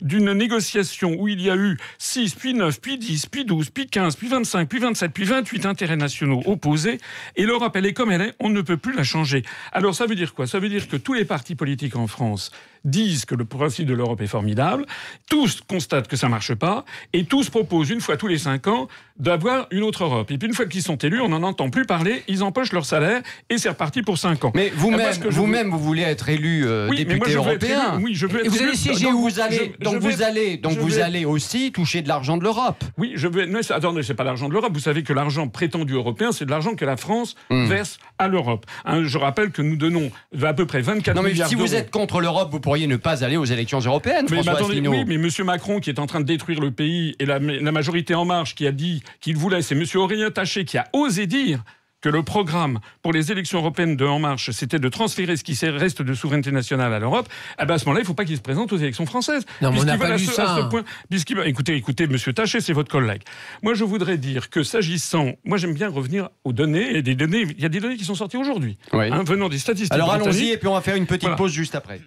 d'une 0.00 0.32
négociation 0.32 1.14
où 1.18 1.28
il 1.28 1.40
y 1.40 1.50
a 1.50 1.56
eu 1.56 1.76
6, 1.98 2.34
puis 2.34 2.54
9, 2.54 2.80
puis 2.80 2.98
10, 2.98 3.26
puis 3.26 3.44
12, 3.44 3.70
puis 3.70 3.86
15, 3.86 4.16
puis 4.16 4.28
25, 4.28 4.68
puis 4.68 4.78
27, 4.78 5.12
puis 5.12 5.24
28 5.24 5.66
intérêts 5.66 5.96
nationaux 5.96 6.42
opposés, 6.46 6.98
et 7.36 7.44
l'Europe, 7.44 7.74
elle 7.76 7.86
est 7.86 7.92
comme 7.92 8.10
elle 8.10 8.22
est, 8.22 8.34
on 8.40 8.50
ne 8.50 8.62
peut 8.62 8.76
plus 8.76 8.94
la 8.94 9.04
changer. 9.04 9.42
Alors 9.72 9.94
ça 9.94 10.06
veut 10.06 10.14
dire 10.14 10.34
quoi? 10.34 10.46
Ça 10.46 10.58
veut 10.58 10.68
dire 10.68 10.88
que 10.88 10.96
tous 10.96 11.14
les 11.14 11.24
partis 11.24 11.54
politiques 11.54 11.96
en 11.96 12.06
France 12.06 12.50
disent 12.84 13.24
que 13.24 13.34
le 13.34 13.44
principe 13.44 13.86
de 13.86 13.94
l'Europe 13.94 14.20
est 14.20 14.26
formidable, 14.26 14.84
tous 15.28 15.60
constatent 15.66 16.08
que 16.08 16.16
ça 16.16 16.28
marche 16.28 16.54
pas, 16.54 16.84
et 17.12 17.24
tous 17.24 17.50
proposent 17.50 17.90
une 17.90 18.00
fois 18.00 18.16
tous 18.16 18.26
les 18.28 18.38
cinq 18.38 18.66
ans 18.66 18.88
d'avoir 19.18 19.68
une 19.70 19.82
autre 19.84 20.04
Europe. 20.04 20.30
Et 20.32 20.38
puis 20.38 20.48
une 20.48 20.54
fois 20.54 20.66
qu'ils 20.66 20.82
sont 20.82 20.96
élus, 20.96 21.20
on 21.20 21.28
n'en 21.28 21.42
entend 21.44 21.70
plus 21.70 21.84
parler, 21.84 22.22
ils 22.28 22.42
empochent 22.42 22.72
leur 22.72 22.84
salaire, 22.84 23.22
et 23.48 23.58
c'est 23.58 23.68
reparti 23.68 24.02
pour 24.02 24.18
cinq 24.18 24.44
ans. 24.44 24.52
Mais 24.54 24.72
vous-même, 24.74 25.70
vous 25.70 25.78
voulez 25.78 26.02
être 26.02 26.28
élu 26.28 26.66
euh, 26.66 26.88
Oui, 26.88 26.96
mais 27.06 27.16
moi, 27.16 27.26
député 27.26 27.34
européen. 27.36 27.94
élu. 27.94 28.04
Oui, 28.04 28.14
je 28.14 28.26
veux 28.26 28.40
être 28.40 28.48
vous 28.50 28.56
élu. 28.56 28.68
allez 28.68 28.76
siéger 28.76 29.04
donc 29.06 29.14
où 29.14 29.20
vous 29.28 29.40
allez, 29.40 29.72
Je- 29.78 29.84
donc 29.84 29.94
je 29.94 29.98
vous 30.00 30.22
allez, 30.22 30.56
donc 30.56 30.72
je 30.74 30.80
vous 30.80 30.88
vais- 30.88 31.02
allez 31.02 31.24
aussi 31.24 31.70
toucher 31.72 32.02
de 32.02 32.08
l'argent 32.08 32.36
de 32.36 32.42
l'Europe. 32.42 32.82
Oui, 32.98 33.12
je 33.14 33.28
veux. 33.28 33.46
Non, 33.46 33.60
attendez, 33.70 34.02
c'est 34.02 34.14
pas 34.14 34.24
l'argent 34.24 34.48
de 34.48 34.52
l'Europe. 34.54 34.72
Vous 34.74 34.80
savez 34.80 35.02
que 35.04 35.12
l'argent 35.12 35.48
prétendu 35.48 35.94
européen, 35.94 36.32
c'est 36.32 36.44
de 36.44 36.50
l'argent 36.50 36.74
que 36.74 36.84
la 36.84 36.96
France 36.96 37.36
Hmm. 37.50 37.66
verse 37.66 37.98
à 38.18 38.26
l'Europe. 38.28 38.66
Hein, 38.84 39.04
je 39.04 39.16
rappelle 39.18 39.50
que 39.52 39.62
nous 39.62 39.76
donnons 39.76 40.10
à 40.42 40.54
peu 40.54 40.66
près 40.66 40.80
24 40.80 41.14
Non, 41.16 41.22
mais 41.22 41.30
milliards 41.30 41.48
si 41.48 41.54
vous 41.54 41.74
êtes 41.74 41.90
contre 41.90 42.20
l'Europe, 42.20 42.48
vous 42.50 42.60
pourriez 42.60 42.73
ne 42.86 42.96
pas 42.96 43.24
aller 43.24 43.36
aux 43.36 43.44
élections 43.44 43.78
européennes, 43.80 44.26
Mais, 44.30 44.36
François 44.42 44.52
mais 44.52 44.58
attendez, 44.58 44.88
oui, 44.88 45.04
mais 45.06 45.18
Monsieur 45.18 45.44
Macron 45.44 45.80
qui 45.80 45.90
est 45.90 45.98
en 45.98 46.06
train 46.06 46.20
de 46.20 46.26
détruire 46.26 46.60
le 46.60 46.70
pays 46.70 47.14
et 47.18 47.26
la, 47.26 47.38
la 47.38 47.72
majorité 47.72 48.14
en 48.14 48.24
marche 48.24 48.54
qui 48.54 48.66
a 48.66 48.72
dit 48.72 49.02
qu'il 49.20 49.36
voulait, 49.36 49.62
c'est 49.62 49.74
Monsieur 49.74 50.00
Aurélien 50.00 50.30
Taché 50.30 50.64
qui 50.64 50.76
a 50.78 50.84
osé 50.92 51.26
dire 51.26 51.62
que 52.00 52.10
le 52.10 52.22
programme 52.22 52.80
pour 53.00 53.14
les 53.14 53.32
élections 53.32 53.60
européennes 53.60 53.96
de 53.96 54.04
En 54.04 54.18
Marche, 54.18 54.50
c'était 54.50 54.78
de 54.78 54.90
transférer 54.90 55.38
ce 55.38 55.42
qui 55.42 55.54
reste 55.66 56.02
de 56.02 56.12
souveraineté 56.12 56.52
nationale 56.52 56.92
à 56.92 56.98
l'Europe, 56.98 57.26
eh 57.58 57.64
ben 57.64 57.76
à 57.76 57.78
ce 57.78 57.86
moment-là, 57.86 58.00
il 58.00 58.02
ne 58.02 58.06
faut 58.06 58.12
pas 58.12 58.26
qu'il 58.26 58.36
se 58.36 58.42
présente 58.42 58.70
aux 58.74 58.76
élections 58.76 59.06
françaises. 59.06 59.46
Non, 59.62 59.72
mais 59.72 59.80
on 59.80 59.84
n'a 59.84 59.96
pas 59.96 60.04
veulent 60.04 60.12
à 60.12 60.16
vu 60.18 60.26
ce- 60.26 60.32
ça. 60.32 60.52
à 60.52 60.56
ce 60.60 60.66
point- 60.68 60.84
puisqu'ils 61.08 61.34
veulent- 61.34 61.48
écoutez, 61.48 61.74
écoutez, 61.76 62.06
Monsieur 62.06 62.34
Taché, 62.34 62.60
c'est 62.60 62.74
votre 62.74 62.90
collègue. 62.90 63.22
Moi, 63.62 63.72
je 63.72 63.84
voudrais 63.84 64.18
dire 64.18 64.50
que 64.50 64.62
s'agissant, 64.62 65.32
moi, 65.46 65.56
j'aime 65.56 65.72
bien 65.72 65.88
revenir 65.88 66.28
aux 66.44 66.52
données 66.52 66.94
et 66.94 67.00
des 67.00 67.14
données. 67.14 67.46
Il 67.56 67.62
y 67.62 67.64
a 67.64 67.70
des 67.70 67.80
données 67.80 67.96
qui 67.96 68.04
sont 68.04 68.14
sorties 68.14 68.36
aujourd'hui, 68.36 68.76
Oui. 68.92 69.06
hein, 69.10 69.22
venant 69.24 69.48
des 69.48 69.56
statistiques. 69.58 69.94
Alors 69.94 70.12
allons-y 70.12 70.50
et 70.50 70.58
puis 70.58 70.68
on 70.68 70.74
va 70.74 70.82
faire 70.82 70.96
une 70.96 71.06
petite 71.06 71.22
Voilà. 71.22 71.36
pause 71.36 71.52
juste 71.52 71.74
après. 71.74 72.02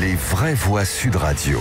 Les 0.00 0.14
vraies 0.14 0.54
voix 0.54 0.84
Sud 0.84 1.16
Radio. 1.16 1.60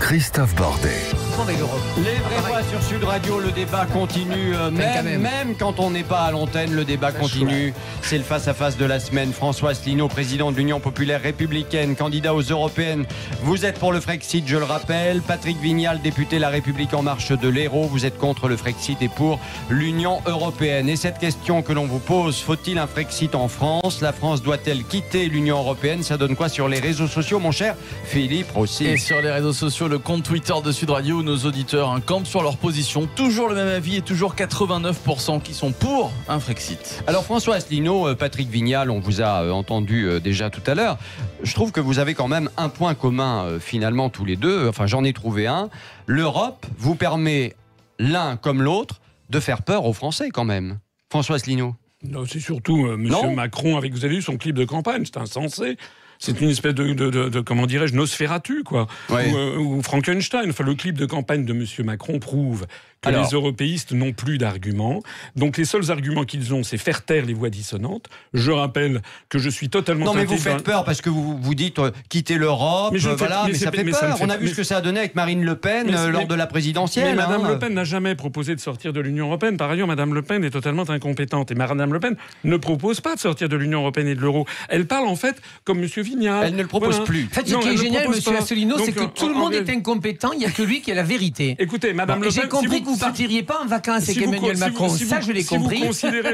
Christophe 0.00 0.54
Bordet. 0.54 1.23
Avec 1.42 1.58
l'Europe. 1.58 1.80
Les 1.98 2.14
vraies 2.20 2.48
voix 2.48 2.62
sur 2.62 2.82
Sud 2.82 3.04
Radio, 3.04 3.38
le 3.38 3.50
débat 3.50 3.86
continue. 3.86 4.54
euh, 4.54 4.70
même, 4.70 5.04
même. 5.04 5.20
même 5.20 5.54
quand 5.58 5.78
on 5.80 5.90
n'est 5.90 6.04
pas 6.04 6.20
à 6.20 6.30
l'antenne, 6.30 6.72
le 6.72 6.84
débat 6.84 7.12
continue. 7.12 7.74
C'est 8.02 8.16
le 8.16 8.24
face-à-face 8.24 8.78
de 8.78 8.84
la 8.84 9.00
semaine. 9.00 9.32
François 9.32 9.70
Asselineau, 9.70 10.08
président 10.08 10.52
de 10.52 10.56
l'Union 10.56 10.80
populaire 10.80 11.20
républicaine, 11.20 11.96
candidat 11.96 12.34
aux 12.34 12.42
européennes. 12.42 13.04
Vous 13.42 13.66
êtes 13.66 13.78
pour 13.78 13.92
le 13.92 14.00
Frexit, 14.00 14.46
je 14.46 14.56
le 14.56 14.64
rappelle. 14.64 15.20
Patrick 15.22 15.60
Vignal, 15.60 16.00
député 16.00 16.38
La 16.38 16.48
République 16.48 16.94
en 16.94 17.02
marche 17.02 17.32
de 17.32 17.48
l'Hérault. 17.48 17.88
Vous 17.90 18.06
êtes 18.06 18.16
contre 18.16 18.48
le 18.48 18.56
Frexit 18.56 19.02
et 19.02 19.08
pour 19.08 19.38
l'Union 19.68 20.20
européenne. 20.26 20.88
Et 20.88 20.96
cette 20.96 21.18
question 21.18 21.62
que 21.62 21.72
l'on 21.72 21.86
vous 21.86 21.98
pose, 21.98 22.38
faut-il 22.40 22.78
un 22.78 22.86
Frexit 22.86 23.34
en 23.34 23.48
France? 23.48 24.00
La 24.00 24.12
France 24.12 24.40
doit-elle 24.40 24.84
quitter 24.84 25.26
l'Union 25.26 25.58
européenne? 25.58 26.02
Ça 26.04 26.16
donne 26.16 26.36
quoi 26.36 26.48
sur 26.48 26.68
les 26.68 26.80
réseaux 26.80 27.08
sociaux, 27.08 27.38
mon 27.38 27.50
cher 27.50 27.74
Philippe 28.04 28.52
Rossi? 28.52 28.86
Et 28.86 28.96
sur 28.96 29.20
les 29.20 29.30
réseaux 29.30 29.52
sociaux, 29.52 29.88
le 29.88 29.98
compte 29.98 30.22
Twitter 30.22 30.54
de 30.64 30.70
Sud 30.72 30.90
Radio 30.90 31.23
nos 31.24 31.38
auditeurs 31.38 31.90
hein, 31.90 32.00
campent 32.00 32.26
sur 32.26 32.42
leur 32.42 32.56
position. 32.56 33.08
Toujours 33.16 33.48
le 33.48 33.54
même 33.54 33.68
avis 33.68 33.96
et 33.96 34.02
toujours 34.02 34.34
89% 34.34 35.42
qui 35.42 35.54
sont 35.54 35.72
pour 35.72 36.12
un 36.28 36.38
Frexit. 36.38 37.02
Alors 37.06 37.24
François 37.24 37.56
Asselineau, 37.56 38.08
euh, 38.08 38.14
Patrick 38.14 38.48
Vignal, 38.48 38.90
on 38.90 39.00
vous 39.00 39.20
a 39.20 39.42
euh, 39.42 39.50
entendu 39.50 40.04
euh, 40.04 40.20
déjà 40.20 40.50
tout 40.50 40.62
à 40.66 40.74
l'heure. 40.74 40.98
Je 41.42 41.54
trouve 41.54 41.72
que 41.72 41.80
vous 41.80 41.98
avez 41.98 42.14
quand 42.14 42.28
même 42.28 42.50
un 42.56 42.68
point 42.68 42.94
commun 42.94 43.58
finalement 43.58 44.10
tous 44.10 44.24
les 44.24 44.36
deux. 44.36 44.68
Enfin 44.68 44.86
j'en 44.86 45.04
ai 45.04 45.12
trouvé 45.12 45.46
un. 45.46 45.68
L'Europe 46.06 46.66
vous 46.78 46.94
permet 46.94 47.54
l'un 47.98 48.36
comme 48.36 48.62
l'autre 48.62 49.00
de 49.30 49.40
faire 49.40 49.62
peur 49.62 49.86
aux 49.86 49.92
Français 49.92 50.30
quand 50.30 50.44
même. 50.44 50.78
François 51.10 51.36
Asselineau. 51.36 51.74
Non, 52.04 52.24
c'est 52.26 52.40
surtout 52.40 52.86
euh, 52.86 52.96
Monsieur 52.96 53.28
Non. 53.28 53.34
Macron 53.34 53.76
avec, 53.76 53.92
vous 53.92 54.04
avez 54.04 54.16
vu 54.16 54.22
son 54.22 54.36
clip 54.36 54.54
de 54.54 54.64
campagne, 54.64 55.04
c'est 55.04 55.16
insensé. 55.16 55.76
C'est 56.24 56.40
une 56.40 56.48
espèce 56.50 56.74
de, 56.74 56.92
de, 56.94 57.10
de- 57.10 57.28
de- 57.28 57.40
comment 57.40 57.66
dirais-je, 57.66 57.94
Nosferatu, 57.94 58.62
quoi. 58.64 58.86
Ouais. 59.10 59.30
Ou, 59.32 59.36
euh, 59.36 59.56
ou 59.58 59.82
Frankenstein. 59.82 60.48
Enfin, 60.48 60.64
le 60.64 60.74
clip 60.74 60.96
de 60.96 61.06
campagne 61.06 61.44
de 61.44 61.52
Monsieur 61.52 61.84
Macron 61.84 62.18
prouve 62.18 62.66
que 63.04 63.08
Alors. 63.10 63.24
les 63.24 63.30
européistes 63.34 63.92
n'ont 63.92 64.12
plus 64.12 64.38
d'arguments. 64.38 65.02
Donc, 65.36 65.56
les 65.56 65.64
seuls 65.64 65.90
arguments 65.90 66.24
qu'ils 66.24 66.52
ont, 66.54 66.62
c'est 66.62 66.78
faire 66.78 67.04
taire 67.04 67.24
les 67.26 67.34
voix 67.34 67.50
dissonantes. 67.50 68.06
Je 68.32 68.50
rappelle 68.50 69.02
que 69.28 69.38
je 69.38 69.48
suis 69.50 69.68
totalement 69.68 70.06
Non 70.06 70.14
mais 70.14 70.24
vous 70.24 70.36
faites 70.38 70.62
peur 70.62 70.84
parce 70.84 71.00
que 71.00 71.10
vous 71.10 71.36
vous 71.38 71.54
dites 71.54 71.78
euh, 71.78 71.90
quitter 72.08 72.36
l'Europe, 72.36 72.92
Mais 72.92 72.98
je 72.98 73.08
euh, 73.08 73.14
voilà, 73.14 73.44
mais 73.46 73.54
ça 73.54 73.70
pas- 73.70 73.76
fait 73.78 73.84
mais 73.84 73.92
peur. 73.92 74.16
fait 74.18 74.24
On 74.24 74.28
a 74.30 74.36
vu 74.36 74.44
mais- 74.46 74.50
ce 74.50 74.56
que 74.56 74.62
ça 74.62 74.78
a 74.78 74.80
donné 74.80 74.98
avec 75.00 75.14
Marine 75.14 75.44
Le 75.44 75.56
Pen 75.56 75.94
euh, 75.94 76.10
lors 76.10 76.22
mais- 76.22 76.26
de 76.26 76.34
la 76.34 76.46
présidentielle. 76.46 77.10
Mais 77.10 77.14
Madame 77.22 77.44
hein. 77.44 77.50
Le 77.50 77.58
Pen 77.58 77.74
n'a 77.74 77.84
jamais 77.84 78.14
proposé 78.14 78.54
de 78.54 78.60
sortir 78.60 78.92
de 78.92 79.00
l'Union 79.00 79.26
européenne. 79.26 79.56
Par 79.56 79.70
ailleurs, 79.70 79.86
Madame 79.86 80.14
Le 80.14 80.22
Pen 80.22 80.44
est 80.44 80.50
totalement 80.50 80.88
incompétente. 80.88 81.50
Et 81.50 81.54
Madame 81.54 81.92
Le 81.92 82.00
Pen 82.00 82.16
ne 82.44 82.56
propose 82.56 83.00
pas 83.00 83.14
de 83.14 83.20
sortir 83.20 83.48
de 83.48 83.56
l'Union 83.56 83.80
européenne 83.80 84.08
et 84.08 84.14
de 84.14 84.20
l'euro. 84.20 84.46
Elle 84.68 84.86
parle 84.86 85.06
en 85.06 85.16
fait 85.16 85.40
comme 85.64 85.78
Monsieur 85.80 86.02
Vignal. 86.02 86.44
Elle 86.46 86.56
ne 86.56 86.62
le 86.62 86.68
propose 86.68 87.02
plus. 87.04 87.28
En 87.30 87.34
fait, 87.34 87.46
ce 87.48 87.52
Non, 87.54 87.60
qui 87.60 87.68
est 87.68 87.76
génial, 87.76 88.06
pas. 88.06 88.38
Asselineau, 88.38 88.78
c'est 88.78 88.92
que 88.92 89.00
en- 89.00 89.08
tout 89.08 89.28
le 89.28 89.34
monde 89.34 89.54
est 89.54 89.68
incompétent, 89.70 90.32
il 90.32 90.38
n'y 90.40 90.46
a 90.46 90.50
que 90.50 90.62
lui 90.62 90.80
qui 90.80 90.90
a 90.90 90.94
la 90.94 91.02
vérité. 91.02 91.56
Écoutez, 91.58 91.92
Madame 91.92 92.22
Le 92.22 92.28
Pen. 92.30 92.42
J'ai 92.42 92.48
compris 92.48 92.82
que 92.82 92.88
vous 92.94 93.00
ne 93.00 93.04
partiriez 93.04 93.42
pas 93.42 93.60
en 93.62 93.66
vacances 93.66 94.04
avec 94.04 94.16
si 94.16 94.22
Emmanuel 94.22 94.56
si 94.56 94.62
vous- 94.62 94.68
Macron. 94.68 94.88
si 94.96 95.06
ça, 95.06 95.20
je 95.20 95.32
l'ai 95.32 95.42
si 95.42 95.48
compris, 95.48 95.82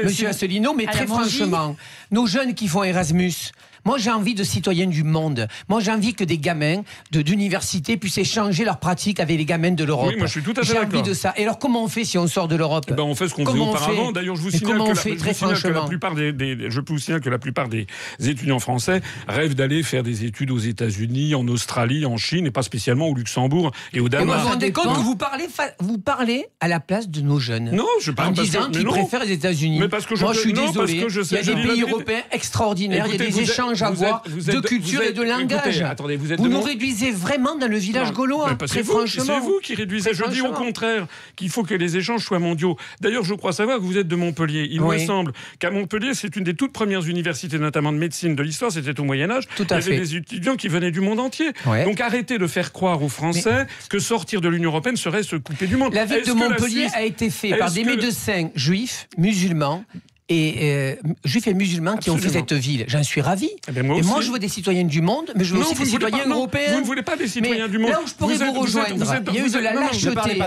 monsieur 0.03 0.27
Asselineau, 0.27 0.73
mais 0.73 0.85
très 0.85 1.07
franchement, 1.07 1.75
nos 2.11 2.25
jeunes 2.27 2.53
qui 2.53 2.67
font 2.67 2.83
Erasmus, 2.83 3.33
moi 3.85 3.97
j'ai 3.97 4.11
envie 4.11 4.35
de 4.35 4.43
citoyens 4.43 4.87
du 4.87 5.03
monde. 5.03 5.47
Moi 5.69 5.79
j'ai 5.79 5.91
envie 5.91 6.13
que 6.13 6.23
des 6.23 6.37
gamins 6.37 6.81
de- 7.11 7.21
d'université 7.21 7.97
puissent 7.97 8.17
échanger 8.17 8.63
leurs 8.65 8.79
pratiques 8.79 9.19
avec 9.19 9.37
les 9.37 9.45
gamins 9.45 9.71
de 9.71 9.83
l'Europe. 9.83 10.09
Oui, 10.11 10.17
moi, 10.17 10.27
je 10.27 10.31
suis 10.31 10.41
tout 10.43 10.53
à 10.57 10.61
fait 10.63 10.73
J'ai 10.73 10.77
envie 10.77 10.87
d'accord. 10.87 11.03
de 11.03 11.13
ça. 11.13 11.33
Et 11.37 11.43
alors 11.43 11.59
comment 11.59 11.83
on 11.83 11.87
fait 11.87 12.05
si 12.05 12.17
on 12.17 12.27
sort 12.27 12.47
de 12.47 12.55
l'Europe 12.55 12.85
Eh 12.89 12.93
ben, 12.93 13.03
on 13.03 13.15
fait 13.15 13.27
ce 13.27 13.33
qu'on 13.33 13.45
faisait 13.45 13.59
auparavant. 13.59 14.11
D'ailleurs, 14.11 14.35
je 14.35 14.41
vous 14.41 14.51
signale, 14.51 14.77
que 14.79 14.87
la, 14.89 14.95
fait, 14.95 15.09
je 15.09 15.15
vous 15.15 15.19
très 15.21 15.33
signale 15.33 15.61
que 15.61 15.67
la 15.67 15.81
plupart 15.85 16.15
des, 16.15 16.33
des- 16.33 16.69
je 16.69 16.81
vous 16.85 16.97
signale 16.99 17.21
que 17.21 17.29
la 17.29 17.39
plupart 17.39 17.67
des 17.69 17.87
étudiants 18.19 18.59
français 18.59 19.01
rêvent 19.27 19.55
d'aller 19.55 19.83
faire 19.83 20.03
des 20.03 20.25
études 20.25 20.51
aux 20.51 20.57
États-Unis, 20.59 21.35
en 21.35 21.47
Australie, 21.47 22.05
en 22.05 22.17
Chine, 22.17 22.45
et 22.45 22.51
pas 22.51 22.63
spécialement 22.63 23.07
au 23.07 23.13
Luxembourg 23.15 23.71
et 23.93 23.99
au 23.99 23.99
Et 23.99 23.99
vous 24.01 24.09
Danemark. 24.09 24.41
vous 24.41 24.47
rendez 24.49 24.71
compte 24.71 24.85
dépend. 24.85 24.95
que 24.95 25.01
vous 25.05 25.15
parlez, 25.15 25.47
vous 25.79 25.97
parlez 25.97 26.45
à 26.59 26.67
la 26.67 26.79
place 26.79 27.09
de 27.09 27.21
nos 27.21 27.39
jeunes 27.39 27.71
Non, 27.71 27.85
je 28.01 28.11
parle 28.11 28.29
en 28.29 28.33
parce 28.33 28.47
disant 28.47 28.69
qu'ils 28.69 28.85
préfèrent 28.85 29.25
les 29.25 29.31
États-Unis. 29.33 29.79
Mais 29.79 29.87
parce 29.89 30.05
que 30.05 30.15
je 30.15 30.23
Moi, 30.23 30.33
je 30.33 30.39
suis 30.39 30.53
non, 30.53 30.63
parce 30.73 30.87
désolé. 30.87 31.03
que 31.03 31.09
je 31.09 31.21
sais- 31.21 31.39
il 31.41 31.47
y 31.47 31.51
a 31.51 31.55
des 31.55 31.67
pays 31.67 31.81
européens 31.81 32.21
extraordinaires. 32.31 33.05
il 33.07 33.11
y 33.13 33.15
a 33.15 33.17
des 33.17 33.29
vous 33.31 33.39
êtes- 33.71 33.77
échanges 33.77 33.83
à 33.83 33.91
vous 33.91 34.03
avoir 34.03 34.23
êtes- 34.25 34.31
vous 34.31 34.51
de 34.61 34.67
culture 34.67 35.01
vous 35.01 35.07
et 35.07 35.13
de 35.13 35.21
langage. 35.23 35.67
écoutez, 35.67 35.83
attendez, 35.83 36.15
vous 36.17 36.31
êtes 36.33 36.39
nous 36.39 36.49
mon- 36.49 36.61
réduisez 36.61 37.11
vraiment 37.11 37.55
dans 37.55 37.67
le 37.67 37.77
village 37.77 38.07
Non, 38.09 38.13
gaulois. 38.13 38.55
très 38.67 38.81
vous- 38.81 38.91
franchement. 38.93 39.23
C'est 39.25 39.39
vous 39.39 39.59
qui 39.63 39.75
réduisez. 39.75 40.11
Je 40.13 40.23
dis 40.29 40.41
au 40.41 40.51
contraire 40.51 41.07
qu'il 41.35 41.49
faut 41.49 41.63
que 41.63 41.73
les 41.73 41.97
échanges 41.97 42.23
soient 42.25 42.39
mondiaux. 42.39 42.77
D'ailleurs, 42.99 43.23
je 43.23 43.33
crois 43.33 43.53
savoir 43.53 43.77
que 43.77 43.83
vous 43.83 43.97
êtes 43.97 44.07
de 44.07 44.15
Montpellier. 44.15 44.67
Il 44.71 44.81
Oui. 44.81 44.99
me 45.01 45.05
semble 45.05 45.33
qu'à 45.59 45.71
Montpellier, 45.71 46.13
c'est 46.13 46.35
une 46.35 46.43
des 46.43 46.53
toutes 46.53 46.73
premières 46.73 47.07
universités, 47.07 47.57
notamment 47.59 47.91
de 47.91 47.97
médecine, 47.97 48.35
de 48.35 48.43
l'histoire. 48.43 48.71
C'était 48.71 48.99
au 48.99 49.03
Moyen 49.03 49.29
Âge. 49.31 49.45
Tout 49.55 49.63
Il 49.63 49.69
y 49.71 49.73
avait 49.73 49.81
fait. 49.81 49.97
des 49.99 50.15
étudiants 50.17 50.55
qui 50.55 50.67
venaient 50.67 50.91
du 50.91 51.01
monde 51.01 51.19
entier. 51.19 51.51
Ouais. 51.65 51.85
Donc 51.85 51.99
arrêtez 52.01 52.37
de 52.37 52.47
faire 52.47 52.71
croire 52.71 53.01
aux 53.03 53.09
Français 53.09 53.67
que 53.89 53.99
sortir 53.99 54.41
de 54.41 54.49
l'Union 54.49 54.69
européenne 54.69 54.97
serait 54.97 55.23
se 55.23 55.35
couper 55.35 55.67
du 55.67 55.75
monde. 55.77 55.93
La 55.93 56.05
ville 56.05 56.23
de 56.25 56.31
Montpellier 56.33 56.81
Suisse- 56.89 56.95
a 56.95 57.03
été 57.03 57.29
faite 57.29 57.57
par 57.57 57.71
des 57.71 57.83
médecins 57.83 58.49
juifs, 58.55 59.07
musulmans. 59.17 59.83
Et 60.33 60.55
euh, 60.61 60.95
juifs 61.25 61.45
et 61.47 61.53
musulmans 61.53 61.97
qui 61.97 62.09
ont 62.09 62.17
fait 62.17 62.29
cette 62.29 62.53
ville. 62.53 62.85
J'en 62.87 63.03
suis 63.03 63.19
ravi. 63.19 63.49
Eh 63.67 63.71
ben, 63.73 63.85
moi 63.85 63.97
et 63.97 64.01
moi, 64.01 64.21
je 64.21 64.31
veux 64.31 64.39
des 64.39 64.47
citoyens 64.47 64.85
du 64.85 65.01
monde, 65.01 65.31
mais 65.35 65.43
je 65.43 65.53
veux 65.53 65.59
Non, 65.59 65.65
aussi 65.65 65.75
des 65.75 65.85
citoyens 65.85 66.19
pas- 66.19 66.25
non, 66.25 66.35
européens. 66.37 66.71
Vous 66.75 66.79
ne 66.79 66.85
voulez 66.85 67.01
pas 67.01 67.17
des 67.17 67.27
citoyens 67.27 67.65
Mais 67.65 67.69
du 67.69 67.79
monde. 67.79 67.91
Là 67.91 67.99
où 68.01 68.07
je 68.07 68.13
pourrais 68.13 68.35
vous, 68.35 68.43
êtes- 68.43 68.55
rejoindre, 68.57 68.95
vous 68.95 69.11
êtes- 69.11 69.23
il 69.27 69.35
y 69.35 69.39
a 69.39 69.45
eu 69.45 69.49
de 69.49 69.59
la 69.59 69.73
non, 69.73 69.81
lâcheté. 69.81 70.41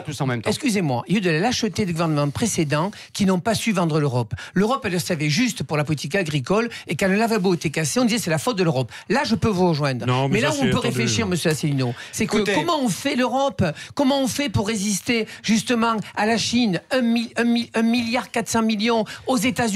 Excusez-moi, 0.47 1.05
il 1.07 1.13
y 1.13 1.17
a 1.17 1.19
eu 1.19 1.21
de 1.21 1.31
la 1.31 1.39
lâcheté 1.41 1.85
des 1.85 1.93
gouvernements 1.93 2.31
précédents 2.31 2.91
qui 3.13 3.27
n'ont 3.27 3.41
pas 3.41 3.55
su 3.55 3.73
vendre 3.73 4.01
l'Europe. 4.01 4.33
L'Europe, 4.55 4.83
elle 4.87 4.93
le 4.93 4.99
savait 4.99 5.29
juste 5.29 5.63
pour 5.65 5.77
la 5.77 5.85
politique 5.85 6.15
agricole, 6.15 6.71
et 6.89 6.97
quand 6.97 7.09
le 7.09 7.17
lavabo 7.17 7.53
était 7.55 7.69
cassé, 7.71 8.01
on 8.01 8.07
disait 8.07 8.19
c'est 8.19 8.31
la 8.31 8.39
faute 8.39 8.57
de 8.57 8.65
l'Europe. 8.65 8.91
Là, 9.11 9.23
je 9.25 9.35
peux 9.35 9.49
vous 9.49 9.69
rejoindre. 9.69 10.07
Mais 10.07 10.29
mais 10.35 10.41
là 10.41 10.51
où 10.53 10.63
on 10.63 10.71
peut 10.71 10.79
réfléchir, 10.79 11.27
monsieur 11.27 11.51
Asselineau, 11.51 11.95
c'est 12.11 12.27
que 12.27 12.39
comment 12.55 12.81
on 12.83 12.89
fait 12.89 13.17
l'Europe? 13.17 13.63
Comment 13.95 14.23
on 14.23 14.29
fait 14.29 14.49
pour 14.49 14.67
résister 14.69 15.27
justement 15.43 15.97
à 16.17 16.25
la 16.25 16.39
Chine, 16.39 16.81
1 16.91 17.83
milliard 17.83 18.31
400 18.31 18.63
millions, 18.63 19.05
aux 19.27 19.37
États-Unis 19.37 19.74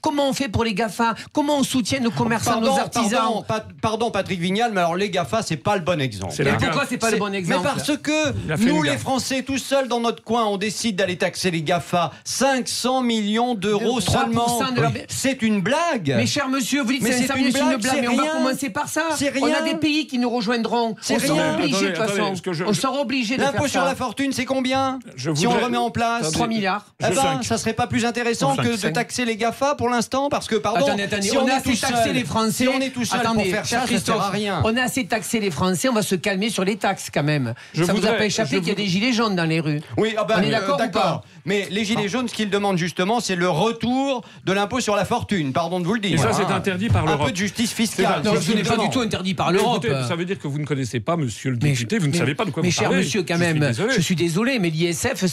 Comment 0.00 0.28
on 0.28 0.32
fait 0.32 0.48
pour 0.48 0.64
les 0.64 0.74
GAFA? 0.74 1.14
Comment 1.32 1.58
on 1.58 1.62
soutient 1.62 2.00
nos 2.00 2.10
commerçants, 2.10 2.60
nos 2.60 2.68
artisans? 2.78 3.10
pardon, 3.20 3.42
pa- 3.42 3.64
pardon, 3.82 4.10
Patrick 4.10 4.40
Vignal, 4.40 4.72
mais 4.72 4.80
alors 4.80 4.96
les 4.96 5.10
GAFA, 5.10 5.42
c'est 5.42 5.56
pas 5.56 5.76
le 5.76 5.82
bon 5.82 6.00
exemple. 6.00 6.32
C'est 6.36 6.44
Mais 6.44 6.52
pourquoi 6.56 6.84
c'est 6.88 6.98
pas 6.98 7.10
le 7.10 7.16
bon 7.18 7.32
exemple? 7.34 7.60
Mais 7.64 7.70
parce 7.74 7.96
que 7.98 8.56
nous, 8.64 8.82
les. 8.82 8.98
Français, 9.00 9.42
tout 9.42 9.56
seuls 9.56 9.88
dans 9.88 10.00
notre 10.00 10.22
coin, 10.22 10.44
on 10.44 10.58
décide 10.58 10.96
d'aller 10.96 11.16
taxer 11.16 11.50
les 11.50 11.62
GAFA 11.62 12.10
500 12.24 13.02
millions 13.02 13.54
d'euros 13.54 13.98
De 14.00 14.04
3% 14.04 14.10
seulement. 14.12 14.70
de 14.72 14.80
leur- 14.80 14.92
C'est 15.08 15.40
une 15.42 15.62
blague. 15.62 16.12
Mais 16.16 16.26
cher 16.26 16.48
monsieur, 16.48 16.82
vous 16.82 16.92
dites 16.92 17.02
Mais 17.02 17.12
c'est 17.12 17.26
c'est 17.26 17.32
un 17.32 17.36
une 17.36 17.50
c'est 17.50 17.60
une 17.60 17.76
blague, 17.76 18.00
mais 18.00 18.08
on 18.08 18.16
va 18.16 18.26
commencer 18.28 18.68
par 18.70 18.88
ça. 18.88 19.02
C'est 19.16 19.32
On 19.40 19.52
a 19.52 19.62
des 19.62 19.74
pays 19.76 20.06
qui 20.06 20.18
nous 20.18 20.28
rejoindront. 20.30 20.96
C'est 21.00 21.16
on 21.16 21.18
sera 21.18 21.34
rien. 21.42 21.54
obligé 21.54 21.86
de 21.86 21.86
toute 21.92 21.96
Attendez, 21.96 22.08
façon. 22.10 22.20
attendez, 22.22 22.36
ce 22.36 22.42
que 22.42 22.52
je- 22.52 22.64
On 22.64 22.72
sera 22.74 23.00
obligé 23.00 23.36
de 23.36 23.42
L'impôt 23.42 23.62
faire 23.62 23.68
sur 23.70 23.80
ça. 23.80 23.86
la 23.86 23.94
fortune, 23.94 24.32
c'est 24.32 24.44
combien 24.44 24.98
Je 25.16 25.32
Si 25.34 25.46
on 25.46 25.54
le 25.56 25.64
remet 25.64 25.76
en 25.78 25.90
place 25.90 26.30
3 26.32 26.46
milliards. 26.46 26.84
Eh 27.00 27.14
ben, 27.14 27.40
ça 27.42 27.56
serait 27.58 27.72
pas 27.72 27.86
plus 27.86 28.04
intéressant 28.04 28.54
que 28.56 28.80
de 28.86 28.88
taxer 28.90 29.24
les 29.24 29.36
GAFA 29.40 29.74
pour 29.74 29.88
l'instant 29.88 30.28
Parce 30.28 30.46
que, 30.46 30.56
pardon, 30.56 30.84
Attendez, 30.86 31.04
attendez, 31.04 31.22
si 31.28 31.36
on, 31.36 31.44
on, 31.44 31.48
a 31.48 31.54
assez 31.54 31.72
tout 31.72 31.76
taxé 31.80 32.04
seul, 32.04 32.12
les 32.14 32.24
Français. 32.24 32.64
si 32.64 32.68
on 32.68 32.80
est 32.80 32.90
tout 32.90 33.04
seul 33.04 33.20
Attendez, 33.20 33.42
pour 33.44 33.50
faire 33.52 33.64
cher 33.64 33.80
ça, 33.80 33.86
ça 33.86 33.98
sert 33.98 34.14
à 34.14 34.18
Christophe, 34.18 34.30
rien. 34.32 34.60
On 34.64 34.76
a 34.76 34.82
assez 34.82 35.04
taxé 35.06 35.40
les 35.40 35.50
Français, 35.50 35.88
on 35.88 35.94
va 35.94 36.02
se 36.02 36.14
calmer 36.14 36.50
sur 36.50 36.64
les 36.64 36.76
taxes 36.76 37.08
quand 37.12 37.22
même. 37.22 37.54
Je 37.74 37.84
ça 37.84 37.92
vous 37.92 37.98
a 37.98 38.00
voudrais- 38.02 38.18
pas 38.18 38.26
échappé 38.26 38.58
qu'il 38.58 38.68
y 38.68 38.72
a 38.72 38.74
des 38.74 38.86
gilets 38.86 39.12
jaunes 39.12 39.34
dans 39.34 39.44
les 39.46 39.60
rues? 39.60 39.80
Oui, 39.96 40.14
ah 40.18 40.24
ben, 40.24 40.36
On 40.38 40.42
est 40.42 40.48
euh, 40.48 40.50
d'accord 40.50 40.74
ou 40.76 40.78
d'accord. 40.78 41.02
pas 41.02 41.24
Mais 41.46 41.66
les 41.70 41.84
Gilets 41.84 42.08
jaunes, 42.08 42.28
ce 42.28 42.34
qu'ils 42.34 42.50
demandent 42.50 42.76
justement, 42.76 43.20
c'est 43.20 43.34
le 43.36 43.48
retour 43.48 44.22
de 44.44 44.52
l'impôt 44.52 44.80
sur 44.80 44.94
la 44.94 45.04
fortune. 45.06 45.52
Pardon 45.52 45.80
de 45.80 45.86
vous 45.86 45.94
le 45.94 46.00
dire. 46.00 46.14
Et 46.14 46.18
ça, 46.18 46.32
c'est 46.32 46.44
interdit 46.44 46.88
par 46.88 47.04
Un 47.04 47.06
l'Europe. 47.06 47.26
peu 47.26 47.32
de 47.32 47.36
justice 47.36 47.72
fiscale. 47.72 48.20
Non, 48.24 48.34
ce 48.40 48.52
n'est 48.52 48.62
pas 48.62 48.76
du 48.76 48.90
tout 48.90 49.00
interdit 49.00 49.34
par 49.34 49.50
Mais 49.50 49.58
l'Europe. 49.58 49.86
ça 50.06 50.16
veut 50.16 50.24
dire 50.26 50.38
que 50.38 50.48
vous 50.48 50.58
ne 50.58 50.66
connaissez 50.66 51.00
pas, 51.00 51.16
monsieur 51.16 51.50
le 51.50 51.58
Mais- 51.62 51.70
député, 51.70 51.98
vous 51.98 52.06
ne 52.08 52.12
mais- 52.12 52.18
savez 52.18 52.34
pas 52.34 52.44
de 52.44 52.50
quoi 52.50 52.62
mais 52.62 52.68
vous 52.68 52.74
cher 52.74 52.88
parlez. 52.90 53.04
monsieur, 53.04 53.22
quand 53.22 53.36
Je 53.38 53.42
suis 53.44 53.52
même, 53.54 53.68
désolé. 53.68 53.94
je 53.96 54.00
suis 54.00 54.16
désolé, 54.16 54.58
mais 54.58 54.68
l'ISF, 54.70 55.24